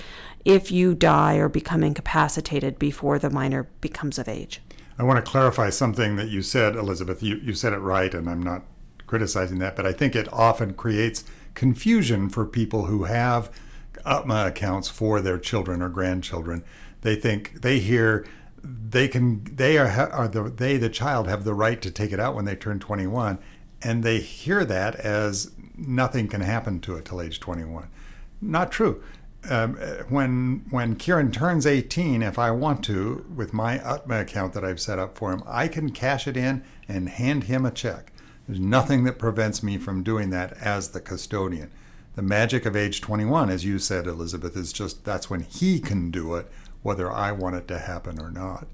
if 0.45 0.71
you 0.71 0.95
die 0.95 1.35
or 1.35 1.49
become 1.49 1.83
incapacitated 1.83 2.79
before 2.79 3.19
the 3.19 3.29
minor 3.29 3.65
becomes 3.81 4.21
of 4.21 4.29
age. 4.29 4.62
I 4.97 5.03
want 5.03 5.17
to 5.17 5.29
clarify 5.29 5.71
something 5.71 6.15
that 6.15 6.29
you 6.29 6.43
said, 6.43 6.76
Elizabeth. 6.76 7.25
You, 7.25 7.38
you 7.38 7.55
said 7.55 7.73
it 7.73 7.79
right, 7.79 8.15
and 8.15 8.31
I'm 8.31 8.41
not 8.41 8.62
criticizing 9.09 9.59
that, 9.59 9.75
but 9.75 9.85
I 9.85 9.93
think 9.93 10.15
it 10.15 10.33
often 10.33 10.75
creates 10.75 11.25
confusion 11.57 12.29
for 12.29 12.47
people 12.47 12.85
who 12.85 13.05
have 13.05 13.51
UTMA 14.05 14.47
accounts 14.47 14.89
for 14.89 15.21
their 15.21 15.39
children 15.39 15.83
or 15.83 15.89
grandchildren. 15.89 16.63
They 17.01 17.17
think 17.17 17.63
they 17.63 17.81
hear 17.81 18.25
they 18.63 19.09
can 19.09 19.45
they 19.45 19.79
are, 19.79 19.89
are 20.13 20.29
the 20.29 20.45
they 20.45 20.77
the 20.77 20.89
child 20.89 21.29
have 21.29 21.45
the 21.45 21.55
right 21.55 21.81
to 21.83 21.91
take 21.91 22.13
it 22.13 22.21
out 22.21 22.35
when 22.35 22.45
they 22.45 22.57
turn 22.57 22.79
21 22.79 23.39
and 23.83 24.03
they 24.03 24.19
hear 24.19 24.65
that 24.65 24.97
as 24.97 25.53
nothing 25.77 26.27
can 26.27 26.41
happen 26.41 26.81
to 26.81 26.97
it 26.97 27.05
till 27.05 27.21
age 27.21 27.39
21 27.39 27.89
not 28.41 28.71
true. 28.73 29.03
Um, 29.49 29.77
when 30.09 30.65
when 30.71 30.97
Kieran 30.97 31.31
turns 31.31 31.67
18 31.67 32.23
if 32.23 32.39
I 32.39 32.51
want 32.51 32.83
to 32.85 33.25
with 33.33 33.53
my 33.53 33.79
UTMA 33.79 34.21
account 34.21 34.53
that 34.55 34.65
I've 34.65 34.81
set 34.81 34.99
up 34.99 35.17
for 35.17 35.33
him 35.33 35.43
I 35.47 35.69
can 35.69 35.91
cash 35.91 36.27
it 36.27 36.37
in 36.37 36.65
and 36.89 37.09
hand 37.09 37.45
him 37.45 37.65
a 37.65 37.71
check 37.71 38.13
There's 38.47 38.61
nothing 38.61 39.05
that 39.05 39.19
prevents 39.19 39.62
me 39.62 39.76
from 39.76 40.03
doing 40.03 40.31
that 40.31 40.53
as 40.55 40.91
the 40.91 41.00
custodian. 41.00 41.71
The 42.15 42.23
magic 42.23 42.65
of 42.65 42.76
age 42.76 43.00
21, 43.00 43.50
as 43.50 43.65
you 43.65 43.79
said, 43.79 44.07
Elizabeth, 44.07 44.57
is 44.57 44.73
just 44.73 45.05
that's 45.05 45.29
when 45.29 45.41
he 45.41 45.81
can 45.81 46.11
do 46.11 46.35
it, 46.37 46.50
whether 46.83 47.12
I 47.12 47.33
want 47.33 47.57
it 47.57 47.69
to 47.69 47.79
happen 47.79 48.21
or 48.21 48.31
not. 48.31 48.69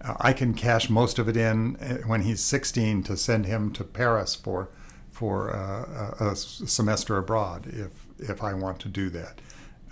Uh, 0.00 0.14
I 0.20 0.32
can 0.32 0.54
cash 0.54 0.88
most 0.88 1.18
of 1.18 1.28
it 1.28 1.36
in 1.36 1.76
uh, 1.76 1.98
when 2.06 2.22
he's 2.22 2.40
16 2.40 3.02
to 3.04 3.16
send 3.16 3.46
him 3.46 3.72
to 3.72 3.84
Paris 3.84 4.34
for 4.34 4.68
for 5.10 5.54
uh, 5.54 6.14
a 6.20 6.36
semester 6.36 7.16
abroad 7.16 7.66
if 7.66 8.06
if 8.18 8.42
I 8.42 8.54
want 8.54 8.80
to 8.80 8.88
do 8.88 9.08
that. 9.10 9.40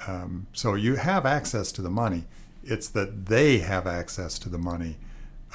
Um, 0.06 0.46
so 0.52 0.74
you 0.74 0.96
have 0.96 1.26
access 1.26 1.72
to 1.72 1.82
the 1.82 1.90
money. 1.90 2.24
It's 2.62 2.88
that 2.90 3.26
they 3.26 3.58
have 3.58 3.86
access 3.86 4.38
to 4.40 4.48
the 4.48 4.58
money, 4.58 4.96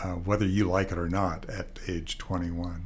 uh, 0.04 0.14
whether 0.14 0.46
you 0.46 0.66
like 0.66 0.92
it 0.92 0.98
or 0.98 1.10
not, 1.10 1.48
at 1.50 1.80
age 1.88 2.18
21. 2.18 2.86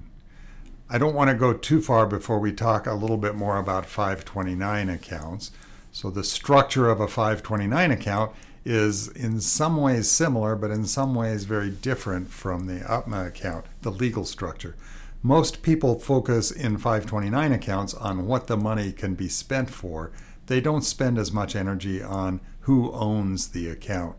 I 0.90 0.98
don't 0.98 1.16
want 1.16 1.30
to 1.30 1.36
go 1.36 1.54
too 1.54 1.82
far 1.82 2.06
before 2.06 2.40
we 2.40 2.52
talk 2.52 2.86
a 2.86 2.94
little 2.94 3.18
bit 3.18 3.36
more 3.36 3.58
about 3.58 3.86
529 3.86 4.90
accounts. 4.90 5.52
So 5.92 6.10
the 6.10 6.24
structure 6.24 6.90
of 6.90 7.00
a 7.00 7.08
529 7.08 7.92
account 7.92 8.32
is 8.66 9.08
in 9.10 9.40
some 9.40 9.78
ways 9.78 10.10
similar, 10.10 10.56
but 10.56 10.72
in 10.72 10.86
some 10.86 11.16
ways 11.16 11.46
very 11.46 11.70
different 11.70 12.30
from 12.30 12.68
the 12.68 12.80
UTMA 12.82 13.28
account, 13.28 13.66
the 13.82 13.92
legal 13.92 14.26
structure. 14.26 14.76
Most 15.22 15.62
people 15.62 16.00
focus 16.00 16.52
in 16.52 16.78
529 16.78 17.54
accounts 17.54 17.94
on 17.94 18.28
what 18.28 18.48
the 18.48 18.58
money 18.58 18.92
can 18.92 19.16
be 19.16 19.30
spent 19.30 19.70
for. 19.70 20.12
They 20.48 20.60
don't 20.60 20.84
spend 20.84 21.18
as 21.18 21.32
much 21.32 21.56
energy 21.56 22.04
on 22.04 22.42
who 22.62 22.92
owns 22.92 23.50
the 23.50 23.70
account. 23.70 24.16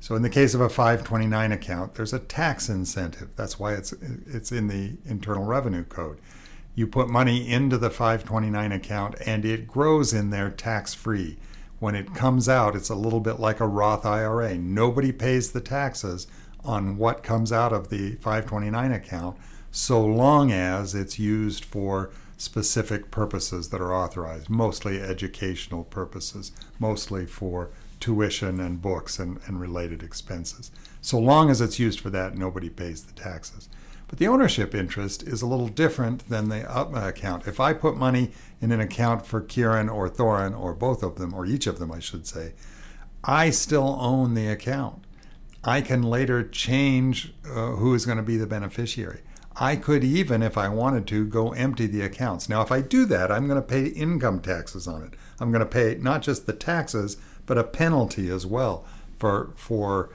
So 0.00 0.14
in 0.14 0.22
the 0.22 0.30
case 0.30 0.54
of 0.54 0.62
a 0.62 0.70
529 0.70 1.52
account, 1.52 1.94
there's 1.94 2.14
a 2.14 2.18
tax 2.18 2.70
incentive. 2.70 3.28
That's 3.36 3.58
why 3.58 3.74
it's 3.74 3.92
it's 3.92 4.50
in 4.50 4.68
the 4.68 4.96
Internal 5.04 5.44
Revenue 5.44 5.84
Code. 5.84 6.18
You 6.74 6.86
put 6.86 7.10
money 7.10 7.48
into 7.48 7.76
the 7.76 7.90
529 7.90 8.72
account 8.72 9.16
and 9.26 9.44
it 9.44 9.66
grows 9.66 10.14
in 10.14 10.30
there 10.30 10.50
tax 10.50 10.94
free. 10.94 11.36
When 11.80 11.94
it 11.94 12.14
comes 12.14 12.48
out, 12.48 12.74
it's 12.74 12.88
a 12.88 12.94
little 12.94 13.20
bit 13.20 13.38
like 13.38 13.60
a 13.60 13.66
Roth 13.66 14.06
IRA. 14.06 14.56
Nobody 14.56 15.12
pays 15.12 15.52
the 15.52 15.60
taxes 15.60 16.26
on 16.64 16.96
what 16.96 17.22
comes 17.22 17.52
out 17.52 17.72
of 17.72 17.90
the 17.90 18.12
529 18.16 18.92
account 18.92 19.36
so 19.70 20.04
long 20.04 20.50
as 20.50 20.94
it's 20.94 21.18
used 21.18 21.64
for 21.64 22.10
specific 22.36 23.10
purposes 23.10 23.68
that 23.68 23.80
are 23.80 23.94
authorized, 23.94 24.48
mostly 24.48 25.00
educational 25.00 25.84
purposes, 25.84 26.52
mostly 26.78 27.26
for 27.26 27.70
tuition 28.00 28.58
and 28.58 28.82
books 28.82 29.18
and, 29.18 29.38
and 29.46 29.60
related 29.60 30.02
expenses. 30.02 30.70
So 31.00 31.18
long 31.18 31.50
as 31.50 31.60
it's 31.60 31.78
used 31.78 32.00
for 32.00 32.10
that, 32.10 32.36
nobody 32.36 32.68
pays 32.68 33.04
the 33.04 33.12
taxes. 33.12 33.68
But 34.08 34.18
the 34.18 34.26
ownership 34.26 34.74
interest 34.74 35.22
is 35.22 35.40
a 35.40 35.46
little 35.46 35.68
different 35.68 36.28
than 36.28 36.48
the 36.48 36.62
UTMA 36.62 37.06
account. 37.06 37.46
If 37.46 37.60
I 37.60 37.72
put 37.72 37.96
money 37.96 38.32
in 38.60 38.72
an 38.72 38.80
account 38.80 39.24
for 39.24 39.40
Kieran 39.40 39.88
or 39.88 40.08
Thorin, 40.08 40.58
or 40.58 40.74
both 40.74 41.04
of 41.04 41.14
them, 41.14 41.32
or 41.32 41.46
each 41.46 41.68
of 41.68 41.78
them, 41.78 41.92
I 41.92 42.00
should 42.00 42.26
say, 42.26 42.54
I 43.22 43.50
still 43.50 43.96
own 44.00 44.34
the 44.34 44.48
account. 44.48 45.04
I 45.62 45.80
can 45.80 46.02
later 46.02 46.42
change 46.42 47.34
uh, 47.44 47.72
who 47.76 47.94
is 47.94 48.04
going 48.04 48.16
to 48.16 48.24
be 48.24 48.36
the 48.36 48.46
beneficiary. 48.46 49.20
I 49.56 49.76
could 49.76 50.02
even, 50.02 50.42
if 50.42 50.56
I 50.56 50.68
wanted 50.68 51.06
to, 51.08 51.26
go 51.26 51.52
empty 51.52 51.86
the 51.86 52.00
accounts. 52.00 52.48
Now, 52.48 52.62
if 52.62 52.72
I 52.72 52.80
do 52.80 53.04
that, 53.06 53.30
I'm 53.30 53.46
going 53.46 53.60
to 53.60 53.66
pay 53.66 53.86
income 53.86 54.40
taxes 54.40 54.88
on 54.88 55.02
it. 55.02 55.14
I'm 55.38 55.52
going 55.52 55.60
to 55.60 55.66
pay 55.66 55.96
not 56.00 56.22
just 56.22 56.46
the 56.46 56.52
taxes, 56.52 57.16
but 57.50 57.58
a 57.58 57.64
penalty 57.64 58.30
as 58.30 58.46
well 58.46 58.84
for 59.18 59.50
for 59.56 60.08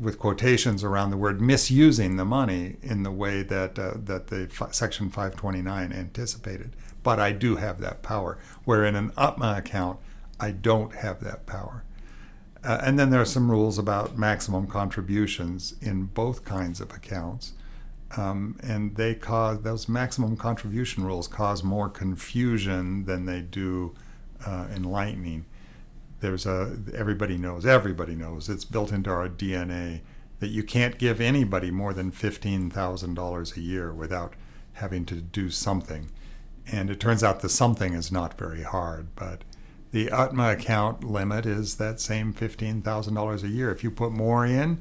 with 0.00 0.18
quotations 0.18 0.82
around 0.82 1.10
the 1.10 1.16
word 1.16 1.40
misusing 1.40 2.16
the 2.16 2.24
money 2.24 2.74
in 2.82 3.04
the 3.04 3.10
way 3.12 3.40
that 3.44 3.78
uh, 3.78 3.92
that 3.94 4.26
the 4.26 4.48
f- 4.50 4.74
section 4.74 5.08
529 5.08 5.92
anticipated. 5.92 6.74
But 7.04 7.20
I 7.20 7.30
do 7.30 7.54
have 7.54 7.80
that 7.82 8.02
power. 8.02 8.36
Where 8.64 8.84
in 8.84 8.96
an 8.96 9.10
UTMA 9.10 9.58
account 9.58 10.00
I 10.40 10.50
don't 10.50 10.92
have 10.96 11.22
that 11.22 11.46
power. 11.46 11.84
Uh, 12.64 12.80
and 12.82 12.98
then 12.98 13.10
there 13.10 13.20
are 13.20 13.24
some 13.36 13.48
rules 13.48 13.78
about 13.78 14.18
maximum 14.18 14.66
contributions 14.66 15.76
in 15.80 16.06
both 16.06 16.44
kinds 16.44 16.80
of 16.80 16.90
accounts. 16.90 17.52
Um, 18.16 18.58
and 18.60 18.96
they 18.96 19.14
cause 19.14 19.62
those 19.62 19.88
maximum 19.88 20.36
contribution 20.36 21.04
rules 21.04 21.28
cause 21.28 21.62
more 21.62 21.88
confusion 21.88 23.04
than 23.04 23.26
they 23.26 23.40
do 23.40 23.94
uh, 24.44 24.66
enlightening 24.74 25.46
there's 26.22 26.46
a 26.46 26.78
everybody 26.94 27.36
knows 27.36 27.66
everybody 27.66 28.14
knows 28.14 28.48
it's 28.48 28.64
built 28.64 28.92
into 28.92 29.10
our 29.10 29.28
DNA 29.28 30.00
that 30.38 30.48
you 30.48 30.62
can't 30.62 30.98
give 30.98 31.20
anybody 31.20 31.70
more 31.70 31.92
than 31.92 32.10
$15,000 32.10 33.56
a 33.56 33.60
year 33.60 33.92
without 33.92 34.34
having 34.74 35.04
to 35.04 35.16
do 35.16 35.50
something. 35.50 36.10
And 36.66 36.90
it 36.90 36.98
turns 36.98 37.22
out 37.22 37.40
the 37.40 37.48
something 37.48 37.92
is 37.92 38.10
not 38.10 38.38
very 38.38 38.62
hard, 38.62 39.14
but 39.14 39.42
the 39.92 40.06
UTMA 40.08 40.54
account 40.54 41.04
limit 41.04 41.46
is 41.46 41.76
that 41.76 42.00
same 42.00 42.32
$15,000 42.32 43.42
a 43.42 43.48
year. 43.48 43.70
If 43.70 43.84
you 43.84 43.90
put 43.92 44.10
more 44.10 44.44
in, 44.44 44.80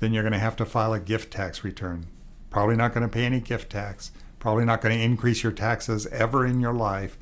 then 0.00 0.14
you're 0.14 0.22
going 0.22 0.32
to 0.32 0.38
have 0.38 0.56
to 0.56 0.64
file 0.64 0.94
a 0.94 1.00
gift 1.00 1.32
tax 1.32 1.64
return. 1.64 2.06
Probably 2.48 2.76
not 2.76 2.94
going 2.94 3.06
to 3.06 3.12
pay 3.12 3.24
any 3.24 3.40
gift 3.40 3.72
tax, 3.72 4.10
probably 4.38 4.64
not 4.64 4.80
going 4.80 4.96
to 4.96 5.04
increase 5.04 5.42
your 5.42 5.52
taxes 5.52 6.06
ever 6.06 6.46
in 6.46 6.60
your 6.60 6.74
life 6.74 7.18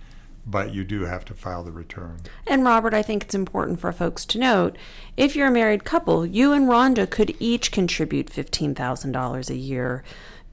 but 0.47 0.75
you 0.75 0.85
do 0.85 1.05
have 1.05 1.25
to 1.27 1.35
file 1.35 1.63
the 1.63 1.73
return. 1.73 2.21
And 2.47 2.65
Robert, 2.65 2.95
I 2.95 3.03
think 3.03 3.25
it's 3.25 3.35
important 3.35 3.81
for 3.81 3.93
folks 3.93 4.25
to 4.27 4.39
note 4.39 4.77
if 5.17 5.37
you're 5.37 5.49
a 5.49 5.53
married 5.53 5.85
couple, 5.85 6.27
you 6.27 6.53
and 6.53 6.69
Rhonda 6.69 7.09
could 7.09 7.35
each 7.39 7.71
contribute 7.71 8.27
$15,000 8.27 9.51
a 9.51 9.57
year 9.57 10.03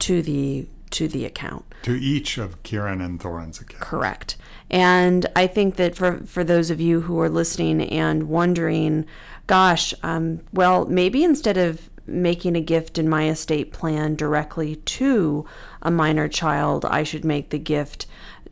to 0.00 0.22
the 0.22 0.66
to 0.90 1.06
the 1.06 1.24
account. 1.24 1.64
To 1.82 1.94
each 1.94 2.36
of 2.36 2.60
Kieran 2.64 3.00
and 3.00 3.20
Thorin's 3.20 3.60
accounts. 3.60 3.86
Correct. 3.86 4.36
And 4.70 5.24
I 5.36 5.46
think 5.46 5.76
that 5.76 5.94
for, 5.94 6.18
for 6.26 6.42
those 6.42 6.68
of 6.68 6.80
you 6.80 7.02
who 7.02 7.20
are 7.20 7.28
listening 7.28 7.80
and 7.82 8.28
wondering, 8.28 9.06
gosh, 9.46 9.94
um, 10.02 10.40
well, 10.52 10.86
maybe 10.86 11.22
instead 11.22 11.56
of 11.56 11.90
making 12.06 12.56
a 12.56 12.60
gift 12.60 12.98
in 12.98 13.08
my 13.08 13.28
estate 13.28 13.72
plan 13.72 14.16
directly 14.16 14.76
to 14.76 15.46
a 15.82 15.90
minor 15.90 16.28
child, 16.28 16.84
I 16.84 17.04
should 17.04 17.24
make 17.24 17.50
the 17.50 17.58
gift 17.58 18.06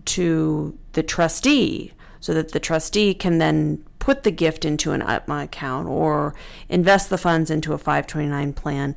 to 0.08 0.76
the 0.92 1.02
trustee 1.02 1.92
so 2.20 2.34
that 2.34 2.52
the 2.52 2.60
trustee 2.60 3.14
can 3.14 3.38
then 3.38 3.84
put 3.98 4.22
the 4.22 4.30
gift 4.30 4.64
into 4.64 4.92
an 4.92 5.02
UTMA 5.02 5.44
account 5.44 5.86
or 5.86 6.34
invest 6.68 7.10
the 7.10 7.18
funds 7.18 7.50
into 7.50 7.72
a 7.72 7.78
529 7.78 8.52
plan. 8.54 8.96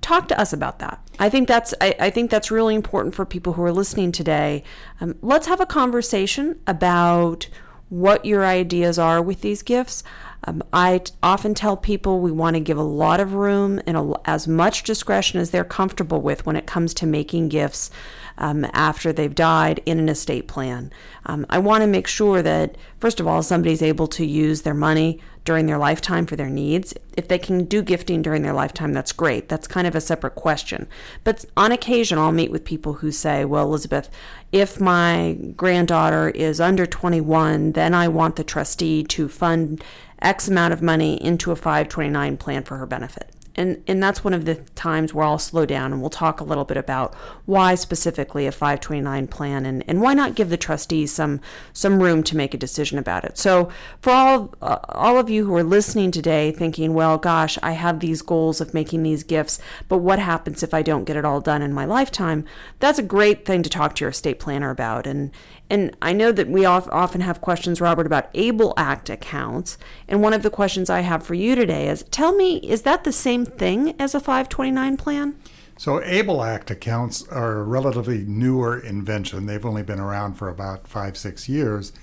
Talk 0.00 0.28
to 0.28 0.38
us 0.40 0.52
about 0.52 0.78
that. 0.78 1.00
I 1.18 1.28
think 1.28 1.48
that's 1.48 1.74
I, 1.80 1.94
I 1.98 2.10
think 2.10 2.30
that's 2.30 2.50
really 2.50 2.74
important 2.74 3.14
for 3.14 3.24
people 3.24 3.54
who 3.54 3.62
are 3.62 3.72
listening 3.72 4.12
today. 4.12 4.62
Um, 5.00 5.16
let's 5.20 5.48
have 5.48 5.60
a 5.60 5.66
conversation 5.66 6.60
about 6.66 7.48
what 7.88 8.24
your 8.24 8.44
ideas 8.44 8.98
are 8.98 9.22
with 9.22 9.40
these 9.40 9.62
gifts. 9.62 10.02
Um, 10.44 10.62
I 10.72 10.98
t- 10.98 11.12
often 11.22 11.54
tell 11.54 11.76
people 11.76 12.20
we 12.20 12.32
want 12.32 12.54
to 12.54 12.60
give 12.60 12.78
a 12.78 12.82
lot 12.82 13.20
of 13.20 13.34
room 13.34 13.80
and 13.86 13.96
a, 13.96 14.12
as 14.24 14.46
much 14.46 14.82
discretion 14.82 15.40
as 15.40 15.50
they're 15.50 15.64
comfortable 15.64 16.20
with 16.20 16.46
when 16.46 16.56
it 16.56 16.66
comes 16.66 16.94
to 16.94 17.06
making 17.06 17.48
gifts 17.48 17.90
um, 18.38 18.66
after 18.72 19.12
they've 19.12 19.34
died 19.34 19.80
in 19.86 19.98
an 19.98 20.08
estate 20.08 20.48
plan. 20.48 20.92
Um, 21.26 21.46
I 21.48 21.58
want 21.58 21.82
to 21.82 21.86
make 21.86 22.06
sure 22.06 22.42
that, 22.42 22.76
first 23.00 23.20
of 23.20 23.26
all, 23.26 23.42
somebody's 23.42 23.82
able 23.82 24.06
to 24.08 24.24
use 24.24 24.62
their 24.62 24.74
money 24.74 25.20
during 25.44 25.66
their 25.66 25.78
lifetime 25.78 26.26
for 26.26 26.36
their 26.36 26.50
needs. 26.50 26.92
If 27.16 27.28
they 27.28 27.38
can 27.38 27.64
do 27.64 27.80
gifting 27.80 28.20
during 28.20 28.42
their 28.42 28.52
lifetime, 28.52 28.92
that's 28.92 29.12
great. 29.12 29.48
That's 29.48 29.68
kind 29.68 29.86
of 29.86 29.94
a 29.94 30.00
separate 30.00 30.34
question. 30.34 30.88
But 31.24 31.44
on 31.56 31.72
occasion, 31.72 32.18
I'll 32.18 32.32
meet 32.32 32.50
with 32.50 32.64
people 32.64 32.94
who 32.94 33.12
say, 33.12 33.44
Well, 33.44 33.64
Elizabeth, 33.64 34.10
if 34.52 34.80
my 34.80 35.38
granddaughter 35.56 36.30
is 36.30 36.60
under 36.60 36.84
21, 36.84 37.72
then 37.72 37.94
I 37.94 38.08
want 38.08 38.36
the 38.36 38.44
trustee 38.44 39.04
to 39.04 39.28
fund 39.28 39.82
X 40.20 40.48
amount 40.48 40.72
of 40.72 40.82
money 40.82 41.22
into 41.22 41.52
a 41.52 41.56
529 41.56 42.36
plan 42.36 42.64
for 42.64 42.78
her 42.78 42.86
benefit 42.86 43.35
and 43.56 43.82
and 43.86 44.02
that's 44.02 44.22
one 44.22 44.34
of 44.34 44.44
the 44.44 44.56
times 44.74 45.12
where 45.12 45.24
I'll 45.24 45.38
slow 45.38 45.66
down 45.66 45.92
and 45.92 46.00
we'll 46.00 46.10
talk 46.10 46.40
a 46.40 46.44
little 46.44 46.64
bit 46.64 46.76
about 46.76 47.14
why 47.46 47.74
specifically 47.74 48.46
a 48.46 48.52
529 48.52 49.26
plan 49.28 49.66
and, 49.66 49.82
and 49.88 50.00
why 50.00 50.14
not 50.14 50.34
give 50.34 50.50
the 50.50 50.56
trustees 50.56 51.12
some 51.12 51.40
some 51.72 52.02
room 52.02 52.22
to 52.24 52.36
make 52.36 52.54
a 52.54 52.58
decision 52.58 52.98
about 52.98 53.24
it. 53.24 53.38
So 53.38 53.70
for 54.00 54.10
all 54.10 54.54
uh, 54.62 54.78
all 54.88 55.18
of 55.18 55.30
you 55.30 55.46
who 55.46 55.54
are 55.56 55.64
listening 55.64 56.10
today 56.10 56.52
thinking, 56.52 56.94
well, 56.94 57.18
gosh, 57.18 57.58
I 57.62 57.72
have 57.72 58.00
these 58.00 58.22
goals 58.22 58.60
of 58.60 58.74
making 58.74 59.02
these 59.02 59.24
gifts, 59.24 59.58
but 59.88 59.98
what 59.98 60.18
happens 60.18 60.62
if 60.62 60.74
I 60.74 60.82
don't 60.82 61.04
get 61.04 61.16
it 61.16 61.24
all 61.24 61.40
done 61.40 61.62
in 61.62 61.72
my 61.72 61.84
lifetime? 61.84 62.44
That's 62.78 62.98
a 62.98 63.02
great 63.02 63.44
thing 63.44 63.62
to 63.62 63.70
talk 63.70 63.94
to 63.96 64.00
your 64.02 64.10
estate 64.10 64.38
planner 64.38 64.70
about 64.70 65.06
and 65.06 65.30
and 65.68 65.96
I 66.00 66.12
know 66.12 66.30
that 66.30 66.48
we 66.48 66.64
often 66.64 67.20
have 67.22 67.40
questions, 67.40 67.80
Robert, 67.80 68.06
about 68.06 68.30
ABLE 68.34 68.72
Act 68.76 69.10
accounts. 69.10 69.78
And 70.06 70.22
one 70.22 70.32
of 70.32 70.42
the 70.42 70.50
questions 70.50 70.88
I 70.88 71.00
have 71.00 71.26
for 71.26 71.34
you 71.34 71.56
today 71.56 71.88
is 71.88 72.04
tell 72.04 72.32
me, 72.34 72.58
is 72.58 72.82
that 72.82 73.04
the 73.04 73.12
same 73.12 73.44
thing 73.44 73.94
as 74.00 74.14
a 74.14 74.20
529 74.20 74.96
plan? 74.96 75.36
So, 75.78 76.00
ABLE 76.02 76.42
Act 76.42 76.70
accounts 76.70 77.26
are 77.28 77.58
a 77.58 77.64
relatively 77.64 78.24
newer 78.24 78.78
invention. 78.78 79.46
They've 79.46 79.66
only 79.66 79.82
been 79.82 80.00
around 80.00 80.34
for 80.34 80.48
about 80.48 80.86
five, 80.88 81.16
six 81.16 81.48
years. 81.48 81.92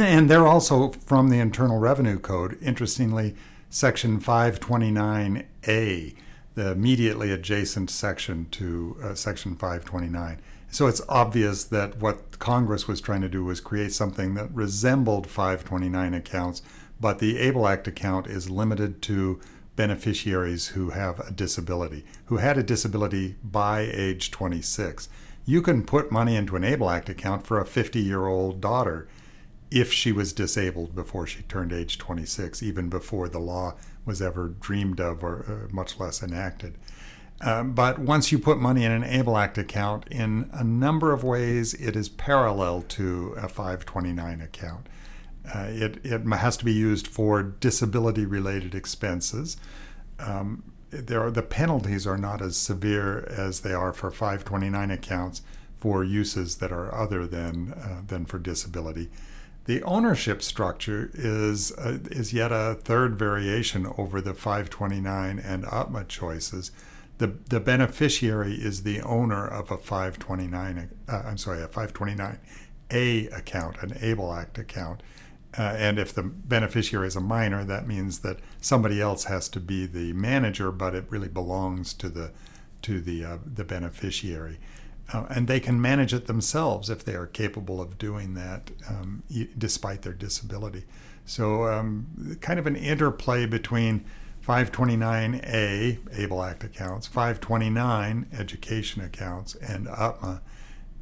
And 0.00 0.30
they're 0.30 0.46
also 0.46 0.92
from 0.92 1.28
the 1.28 1.38
Internal 1.38 1.78
Revenue 1.78 2.18
Code. 2.18 2.56
Interestingly, 2.62 3.36
Section 3.68 4.20
529A, 4.20 6.14
the 6.54 6.70
immediately 6.70 7.30
adjacent 7.30 7.90
section 7.90 8.46
to 8.52 8.96
uh, 9.02 9.14
Section 9.14 9.54
529. 9.54 10.40
So 10.72 10.86
it's 10.86 11.02
obvious 11.06 11.64
that 11.64 11.98
what 12.00 12.38
Congress 12.38 12.88
was 12.88 13.02
trying 13.02 13.20
to 13.20 13.28
do 13.28 13.44
was 13.44 13.60
create 13.60 13.92
something 13.92 14.32
that 14.36 14.54
resembled 14.54 15.26
529 15.26 16.14
accounts, 16.14 16.62
but 16.98 17.18
the 17.18 17.38
ABLE 17.40 17.68
Act 17.68 17.88
account 17.88 18.26
is 18.26 18.48
limited 18.48 19.02
to 19.02 19.38
beneficiaries 19.76 20.68
who 20.68 20.88
have 20.88 21.20
a 21.20 21.30
disability, 21.30 22.06
who 22.26 22.38
had 22.38 22.56
a 22.56 22.62
disability 22.62 23.36
by 23.44 23.80
age 23.80 24.30
26. 24.30 25.10
You 25.44 25.60
can 25.60 25.84
put 25.84 26.10
money 26.10 26.36
into 26.36 26.56
an 26.56 26.64
ABLE 26.64 26.88
Act 26.88 27.10
account 27.10 27.46
for 27.46 27.60
a 27.60 27.66
50 27.66 28.00
year 28.00 28.26
old 28.26 28.62
daughter 28.62 29.06
if 29.70 29.92
she 29.92 30.10
was 30.10 30.32
disabled 30.32 30.94
before 30.94 31.26
she 31.26 31.42
turned 31.42 31.74
age 31.74 31.98
26, 31.98 32.62
even 32.62 32.88
before 32.88 33.28
the 33.28 33.38
law 33.38 33.74
was 34.06 34.22
ever 34.22 34.48
dreamed 34.48 35.00
of 35.00 35.22
or 35.22 35.44
uh, 35.68 35.74
much 35.74 36.00
less 36.00 36.22
enacted. 36.22 36.78
Um, 37.42 37.72
but 37.72 37.98
once 37.98 38.30
you 38.30 38.38
put 38.38 38.58
money 38.58 38.84
in 38.84 38.92
an 38.92 39.02
ABLE 39.02 39.36
Act 39.36 39.58
account, 39.58 40.06
in 40.08 40.48
a 40.52 40.62
number 40.62 41.12
of 41.12 41.24
ways, 41.24 41.74
it 41.74 41.96
is 41.96 42.08
parallel 42.08 42.82
to 42.82 43.34
a 43.36 43.48
529 43.48 44.40
account. 44.40 44.88
Uh, 45.52 45.66
it, 45.68 45.98
it 46.04 46.20
has 46.20 46.56
to 46.58 46.64
be 46.64 46.72
used 46.72 47.08
for 47.08 47.42
disability 47.42 48.24
related 48.24 48.76
expenses. 48.76 49.56
Um, 50.20 50.62
there 50.90 51.20
are, 51.20 51.30
the 51.32 51.42
penalties 51.42 52.06
are 52.06 52.18
not 52.18 52.40
as 52.40 52.56
severe 52.56 53.24
as 53.24 53.60
they 53.60 53.72
are 53.72 53.92
for 53.92 54.10
529 54.12 54.90
accounts 54.92 55.42
for 55.78 56.04
uses 56.04 56.58
that 56.58 56.70
are 56.70 56.94
other 56.94 57.26
than, 57.26 57.72
uh, 57.72 58.02
than 58.06 58.24
for 58.24 58.38
disability. 58.38 59.10
The 59.64 59.82
ownership 59.82 60.42
structure 60.42 61.10
is, 61.14 61.72
uh, 61.72 61.98
is 62.10 62.32
yet 62.32 62.52
a 62.52 62.78
third 62.80 63.18
variation 63.18 63.92
over 63.98 64.20
the 64.20 64.34
529 64.34 65.40
and 65.40 65.64
UTMA 65.64 66.06
choices 66.06 66.70
the 67.22 67.38
the 67.48 67.60
beneficiary 67.60 68.54
is 68.54 68.82
the 68.82 69.00
owner 69.02 69.46
of 69.46 69.70
a 69.70 69.78
529 69.78 70.90
uh, 71.08 71.22
I'm 71.24 71.38
sorry 71.38 71.62
a 71.62 71.68
529A 71.68 73.38
account 73.38 73.76
an 73.80 73.96
ABLE 74.00 74.32
Act 74.32 74.58
account. 74.58 75.04
Uh, 75.56 75.74
and 75.76 75.98
if 76.00 76.12
the 76.12 76.24
beneficiary 76.24 77.06
is 77.06 77.14
a 77.14 77.20
minor 77.20 77.62
that 77.64 77.86
means 77.86 78.20
that 78.20 78.40
somebody 78.60 79.00
else 79.00 79.24
has 79.24 79.48
to 79.50 79.60
be 79.60 79.86
the 79.86 80.12
manager 80.14 80.72
but 80.72 80.96
it 80.96 81.04
really 81.10 81.28
belongs 81.28 81.94
to 81.94 82.08
the 82.08 82.32
to 82.82 83.00
the 83.00 83.24
uh, 83.24 83.38
the 83.46 83.64
beneficiary. 83.64 84.58
Uh, 85.12 85.26
and 85.30 85.46
they 85.46 85.60
can 85.60 85.80
manage 85.80 86.12
it 86.12 86.26
themselves 86.26 86.90
if 86.90 87.04
they 87.04 87.14
are 87.14 87.26
capable 87.26 87.80
of 87.80 87.98
doing 87.98 88.34
that 88.34 88.72
um, 88.88 89.22
despite 89.56 90.02
their 90.02 90.12
disability. 90.12 90.84
So 91.24 91.66
um, 91.68 92.36
kind 92.40 92.58
of 92.58 92.66
an 92.66 92.74
interplay 92.74 93.46
between 93.46 94.04
529A, 94.46 96.18
ABLE 96.18 96.42
Act 96.42 96.64
accounts, 96.64 97.06
529 97.06 98.26
education 98.36 99.02
accounts, 99.02 99.54
and 99.56 99.86
UTMA. 99.86 100.40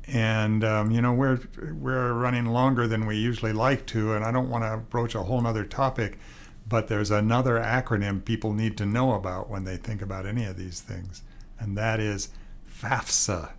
And, 0.06 0.64
um, 0.64 0.90
you 0.90 1.00
know, 1.00 1.12
we're, 1.12 1.40
we're 1.72 2.12
running 2.12 2.46
longer 2.46 2.88
than 2.88 3.06
we 3.06 3.16
usually 3.16 3.52
like 3.52 3.86
to, 3.86 4.12
and 4.12 4.24
I 4.24 4.32
don't 4.32 4.50
want 4.50 4.64
to 4.64 4.78
broach 4.78 5.14
a 5.14 5.22
whole 5.22 5.46
other 5.46 5.64
topic, 5.64 6.18
but 6.66 6.88
there's 6.88 7.10
another 7.10 7.54
acronym 7.54 8.24
people 8.24 8.52
need 8.52 8.76
to 8.78 8.86
know 8.86 9.12
about 9.14 9.48
when 9.48 9.64
they 9.64 9.76
think 9.76 10.02
about 10.02 10.26
any 10.26 10.44
of 10.44 10.56
these 10.56 10.80
things, 10.80 11.22
and 11.58 11.78
that 11.78 12.00
is 12.00 12.30
FAFSA. 12.68 13.50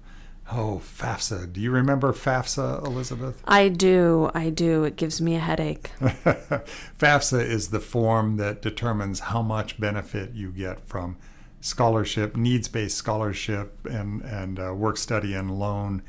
Oh, 0.49 0.81
FAFSA. 0.83 1.53
Do 1.53 1.61
you 1.61 1.71
remember 1.71 2.11
FAFSA, 2.11 2.85
Elizabeth? 2.85 3.41
I 3.45 3.69
do. 3.69 4.29
I 4.33 4.49
do. 4.49 4.83
It 4.83 4.97
gives 4.97 5.21
me 5.21 5.35
a 5.35 5.39
headache. 5.39 5.91
FAFSA 5.99 7.45
is 7.45 7.69
the 7.69 7.79
form 7.79 8.37
that 8.37 8.61
determines 8.61 9.19
how 9.21 9.41
much 9.41 9.79
benefit 9.79 10.33
you 10.33 10.51
get 10.51 10.85
from 10.87 11.17
scholarship, 11.61 12.35
needs 12.35 12.67
based 12.67 12.97
scholarship, 12.97 13.85
and, 13.85 14.21
and 14.23 14.59
uh, 14.59 14.73
work 14.73 14.97
study 14.97 15.33
and 15.33 15.57
loan 15.57 16.01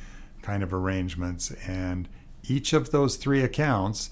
kind 0.43 0.63
of 0.63 0.73
arrangements. 0.73 1.53
And 1.67 2.09
each 2.43 2.73
of 2.73 2.91
those 2.91 3.17
three 3.17 3.43
accounts, 3.43 4.11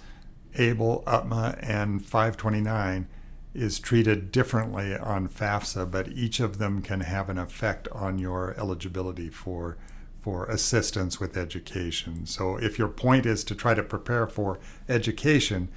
ABLE, 0.55 1.03
UTMA, 1.07 1.59
and 1.63 2.05
529, 2.05 3.09
is 3.53 3.81
treated 3.81 4.31
differently 4.31 4.97
on 4.97 5.29
FAFSA, 5.29 5.91
but 5.91 6.09
each 6.09 6.39
of 6.39 6.59
them 6.59 6.83
can 6.83 7.01
have 7.01 7.29
an 7.29 7.39
effect 7.39 7.89
on 7.89 8.19
your 8.19 8.55
eligibility 8.57 9.29
for 9.29 9.77
for 10.21 10.45
assistance 10.47 11.19
with 11.19 11.37
education. 11.37 12.27
So, 12.27 12.57
if 12.57 12.79
your 12.79 12.89
point 12.89 13.27
is 13.27 13.45
to 13.45 13.55
try 13.55 13.75
to 13.75 13.83
prepare 13.83 14.27
for 14.27 14.59
education, 14.89 15.69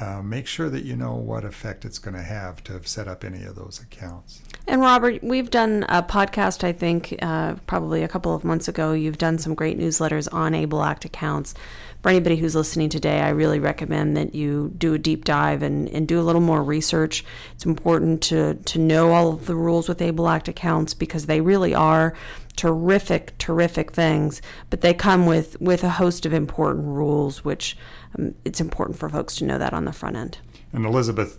uh, 0.00 0.22
make 0.22 0.46
sure 0.46 0.70
that 0.70 0.84
you 0.84 0.94
know 0.94 1.14
what 1.14 1.44
effect 1.44 1.84
it's 1.84 1.98
going 1.98 2.14
to 2.14 2.22
have 2.22 2.62
to 2.64 2.72
have 2.72 2.86
set 2.86 3.08
up 3.08 3.24
any 3.24 3.42
of 3.42 3.56
those 3.56 3.80
accounts. 3.80 4.40
And 4.66 4.80
Robert, 4.80 5.24
we've 5.24 5.50
done 5.50 5.84
a 5.88 6.02
podcast, 6.02 6.62
I 6.62 6.72
think, 6.72 7.16
uh, 7.20 7.54
probably 7.66 8.02
a 8.02 8.08
couple 8.08 8.34
of 8.34 8.44
months 8.44 8.68
ago. 8.68 8.92
You've 8.92 9.18
done 9.18 9.38
some 9.38 9.54
great 9.54 9.78
newsletters 9.78 10.32
on 10.32 10.54
ABLE 10.54 10.82
Act 10.84 11.04
accounts. 11.04 11.54
For 12.02 12.10
anybody 12.10 12.36
who's 12.36 12.54
listening 12.54 12.90
today, 12.90 13.20
I 13.20 13.30
really 13.30 13.58
recommend 13.58 14.16
that 14.16 14.36
you 14.36 14.72
do 14.78 14.94
a 14.94 14.98
deep 14.98 15.24
dive 15.24 15.62
and, 15.62 15.88
and 15.88 16.06
do 16.06 16.20
a 16.20 16.22
little 16.22 16.40
more 16.40 16.62
research. 16.62 17.24
It's 17.54 17.66
important 17.66 18.22
to, 18.24 18.54
to 18.54 18.78
know 18.78 19.10
all 19.10 19.32
of 19.32 19.46
the 19.46 19.56
rules 19.56 19.88
with 19.88 20.00
ABLE 20.00 20.28
Act 20.28 20.46
accounts 20.46 20.94
because 20.94 21.26
they 21.26 21.40
really 21.40 21.74
are 21.74 22.14
terrific, 22.58 23.38
terrific 23.38 23.92
things, 23.92 24.42
but 24.68 24.80
they 24.80 24.92
come 24.92 25.26
with, 25.26 25.58
with 25.60 25.84
a 25.84 25.90
host 25.90 26.26
of 26.26 26.32
important 26.32 26.84
rules, 26.86 27.44
which 27.44 27.76
um, 28.18 28.34
it's 28.44 28.60
important 28.60 28.98
for 28.98 29.08
folks 29.08 29.36
to 29.36 29.44
know 29.44 29.58
that 29.58 29.72
on 29.72 29.84
the 29.84 29.92
front 29.92 30.16
end. 30.16 30.38
And 30.72 30.84
Elizabeth, 30.84 31.38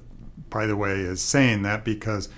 by 0.49 0.65
the 0.65 0.77
way, 0.77 0.93
is 0.93 1.21
saying 1.21 1.63
that 1.63 1.83
because 1.83 2.29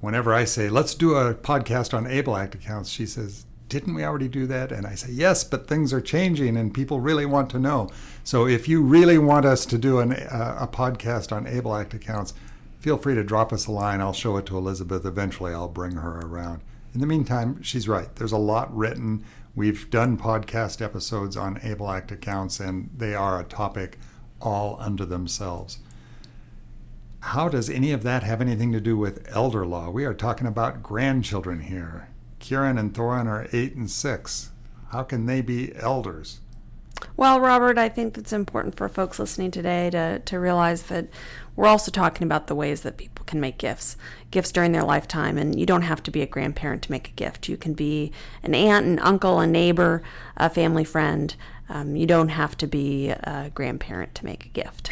whenever 0.00 0.34
I 0.34 0.44
say, 0.44 0.68
let's 0.68 0.96
do 0.96 1.14
a 1.14 1.32
podcast 1.32 1.94
on 1.94 2.08
ABLE 2.08 2.36
Act 2.36 2.56
accounts, 2.56 2.90
she 2.90 3.06
says, 3.06 3.46
didn't 3.68 3.94
we 3.94 4.04
already 4.04 4.28
do 4.28 4.48
that? 4.48 4.72
And 4.72 4.84
I 4.84 4.96
say, 4.96 5.12
yes, 5.12 5.44
but 5.44 5.68
things 5.68 5.92
are 5.92 6.00
changing 6.00 6.56
and 6.56 6.74
people 6.74 6.98
really 6.98 7.24
want 7.24 7.50
to 7.50 7.60
know. 7.60 7.88
So 8.24 8.48
if 8.48 8.66
you 8.66 8.82
really 8.82 9.16
want 9.16 9.46
us 9.46 9.64
to 9.66 9.78
do 9.78 10.00
an, 10.00 10.12
uh, 10.12 10.58
a 10.60 10.66
podcast 10.66 11.30
on 11.30 11.46
ABLE 11.46 11.76
Act 11.76 11.94
accounts, 11.94 12.34
feel 12.80 12.98
free 12.98 13.14
to 13.14 13.22
drop 13.22 13.52
us 13.52 13.68
a 13.68 13.72
line. 13.72 14.00
I'll 14.00 14.12
show 14.12 14.36
it 14.38 14.46
to 14.46 14.58
Elizabeth. 14.58 15.06
Eventually, 15.06 15.54
I'll 15.54 15.68
bring 15.68 15.92
her 15.92 16.18
around. 16.20 16.62
In 16.94 17.00
the 17.00 17.06
meantime, 17.08 17.60
she's 17.60 17.88
right. 17.88 18.14
There's 18.14 18.30
a 18.30 18.38
lot 18.38 18.74
written. 18.74 19.24
We've 19.56 19.90
done 19.90 20.16
podcast 20.16 20.80
episodes 20.80 21.36
on 21.36 21.58
ABLE 21.60 21.90
Act 21.90 22.12
accounts, 22.12 22.60
and 22.60 22.88
they 22.96 23.16
are 23.16 23.40
a 23.40 23.44
topic 23.44 23.98
all 24.40 24.76
unto 24.78 25.04
themselves. 25.04 25.80
How 27.18 27.48
does 27.48 27.68
any 27.68 27.90
of 27.90 28.04
that 28.04 28.22
have 28.22 28.40
anything 28.40 28.70
to 28.70 28.80
do 28.80 28.96
with 28.96 29.26
elder 29.28 29.66
law? 29.66 29.90
We 29.90 30.04
are 30.04 30.14
talking 30.14 30.46
about 30.46 30.84
grandchildren 30.84 31.62
here. 31.62 32.10
Kieran 32.38 32.78
and 32.78 32.94
Thorin 32.94 33.26
are 33.26 33.48
eight 33.52 33.74
and 33.74 33.90
six. 33.90 34.50
How 34.90 35.02
can 35.02 35.26
they 35.26 35.40
be 35.40 35.74
elders? 35.74 36.40
Well, 37.16 37.40
Robert, 37.40 37.78
I 37.78 37.88
think 37.88 38.18
it's 38.18 38.32
important 38.32 38.76
for 38.76 38.88
folks 38.88 39.18
listening 39.18 39.50
today 39.50 39.90
to, 39.90 40.20
to 40.20 40.38
realize 40.38 40.84
that 40.84 41.08
we're 41.56 41.66
also 41.66 41.90
talking 41.90 42.24
about 42.24 42.46
the 42.46 42.54
ways 42.54 42.80
that 42.80 42.96
people 42.96 43.24
can 43.24 43.40
make 43.40 43.58
gifts, 43.58 43.96
gifts 44.30 44.50
during 44.50 44.72
their 44.72 44.82
lifetime. 44.82 45.38
And 45.38 45.58
you 45.58 45.66
don't 45.66 45.82
have 45.82 46.02
to 46.04 46.10
be 46.10 46.22
a 46.22 46.26
grandparent 46.26 46.82
to 46.82 46.90
make 46.90 47.08
a 47.08 47.12
gift. 47.12 47.48
You 47.48 47.56
can 47.56 47.74
be 47.74 48.12
an 48.42 48.54
aunt, 48.54 48.86
an 48.86 48.98
uncle, 48.98 49.38
a 49.38 49.46
neighbor, 49.46 50.02
a 50.36 50.50
family 50.50 50.84
friend. 50.84 51.34
Um, 51.68 51.96
you 51.96 52.06
don't 52.06 52.30
have 52.30 52.56
to 52.58 52.66
be 52.66 53.10
a 53.10 53.50
grandparent 53.54 54.14
to 54.16 54.24
make 54.24 54.46
a 54.46 54.48
gift. 54.48 54.90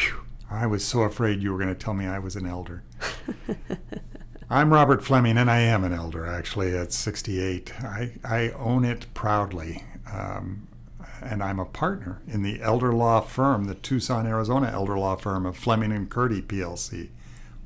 I 0.50 0.66
was 0.66 0.84
so 0.84 1.02
afraid 1.02 1.42
you 1.42 1.52
were 1.52 1.58
going 1.58 1.74
to 1.74 1.74
tell 1.74 1.94
me 1.94 2.06
I 2.06 2.18
was 2.18 2.36
an 2.36 2.46
elder. 2.46 2.82
I'm 4.50 4.72
Robert 4.72 5.02
Fleming, 5.02 5.38
and 5.38 5.50
I 5.50 5.60
am 5.60 5.82
an 5.82 5.94
elder, 5.94 6.26
actually, 6.26 6.76
at 6.76 6.92
68. 6.92 7.72
I, 7.82 8.12
I 8.22 8.50
own 8.50 8.84
it 8.84 9.06
proudly. 9.14 9.82
Um, 10.12 10.68
and 11.22 11.42
I'm 11.42 11.58
a 11.58 11.64
partner 11.64 12.22
in 12.26 12.42
the 12.42 12.60
elder 12.62 12.92
law 12.92 13.20
firm, 13.20 13.64
the 13.64 13.74
Tucson, 13.74 14.26
Arizona 14.26 14.70
elder 14.72 14.98
law 14.98 15.16
firm 15.16 15.46
of 15.46 15.56
Fleming 15.56 15.92
and 15.92 16.10
Curti 16.10 16.42
PLC. 16.42 17.10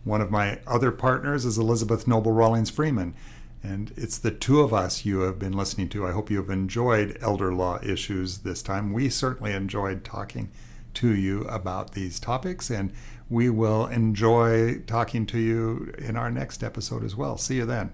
One 0.05 0.21
of 0.21 0.31
my 0.31 0.61
other 0.67 0.93
partners 0.93 1.45
is 1.45 1.59
Elizabeth 1.59 2.07
Noble 2.07 2.33
Rawlings 2.33 2.71
Freeman, 2.71 3.15
and 3.63 3.93
it's 3.97 4.19
the 4.19 4.31
two 4.31 4.61
of 4.61 4.73
us 4.73 5.05
you 5.05 5.21
have 5.21 5.39
been 5.39 5.53
listening 5.53 5.89
to. 5.91 6.07
I 6.07 6.13
hope 6.13 6.31
you 6.31 6.37
have 6.37 6.51
enjoyed 6.51 7.19
elder 7.21 7.53
law 7.53 7.81
issues 7.83 8.39
this 8.39 8.63
time. 8.63 8.93
We 8.93 9.09
certainly 9.09 9.53
enjoyed 9.53 10.05
talking 10.05 10.51
to 10.95 11.15
you 11.15 11.43
about 11.43 11.93
these 11.93 12.21
topics, 12.21 12.71
and 12.71 12.93
we 13.29 13.51
will 13.51 13.87
enjoy 13.87 14.79
talking 14.87 15.27
to 15.27 15.39
you 15.39 15.93
in 15.99 16.17
our 16.17 16.31
next 16.31 16.63
episode 16.63 17.03
as 17.03 17.17
well. 17.17 17.37
See 17.37 17.57
you 17.57 17.67
then. 17.67 17.93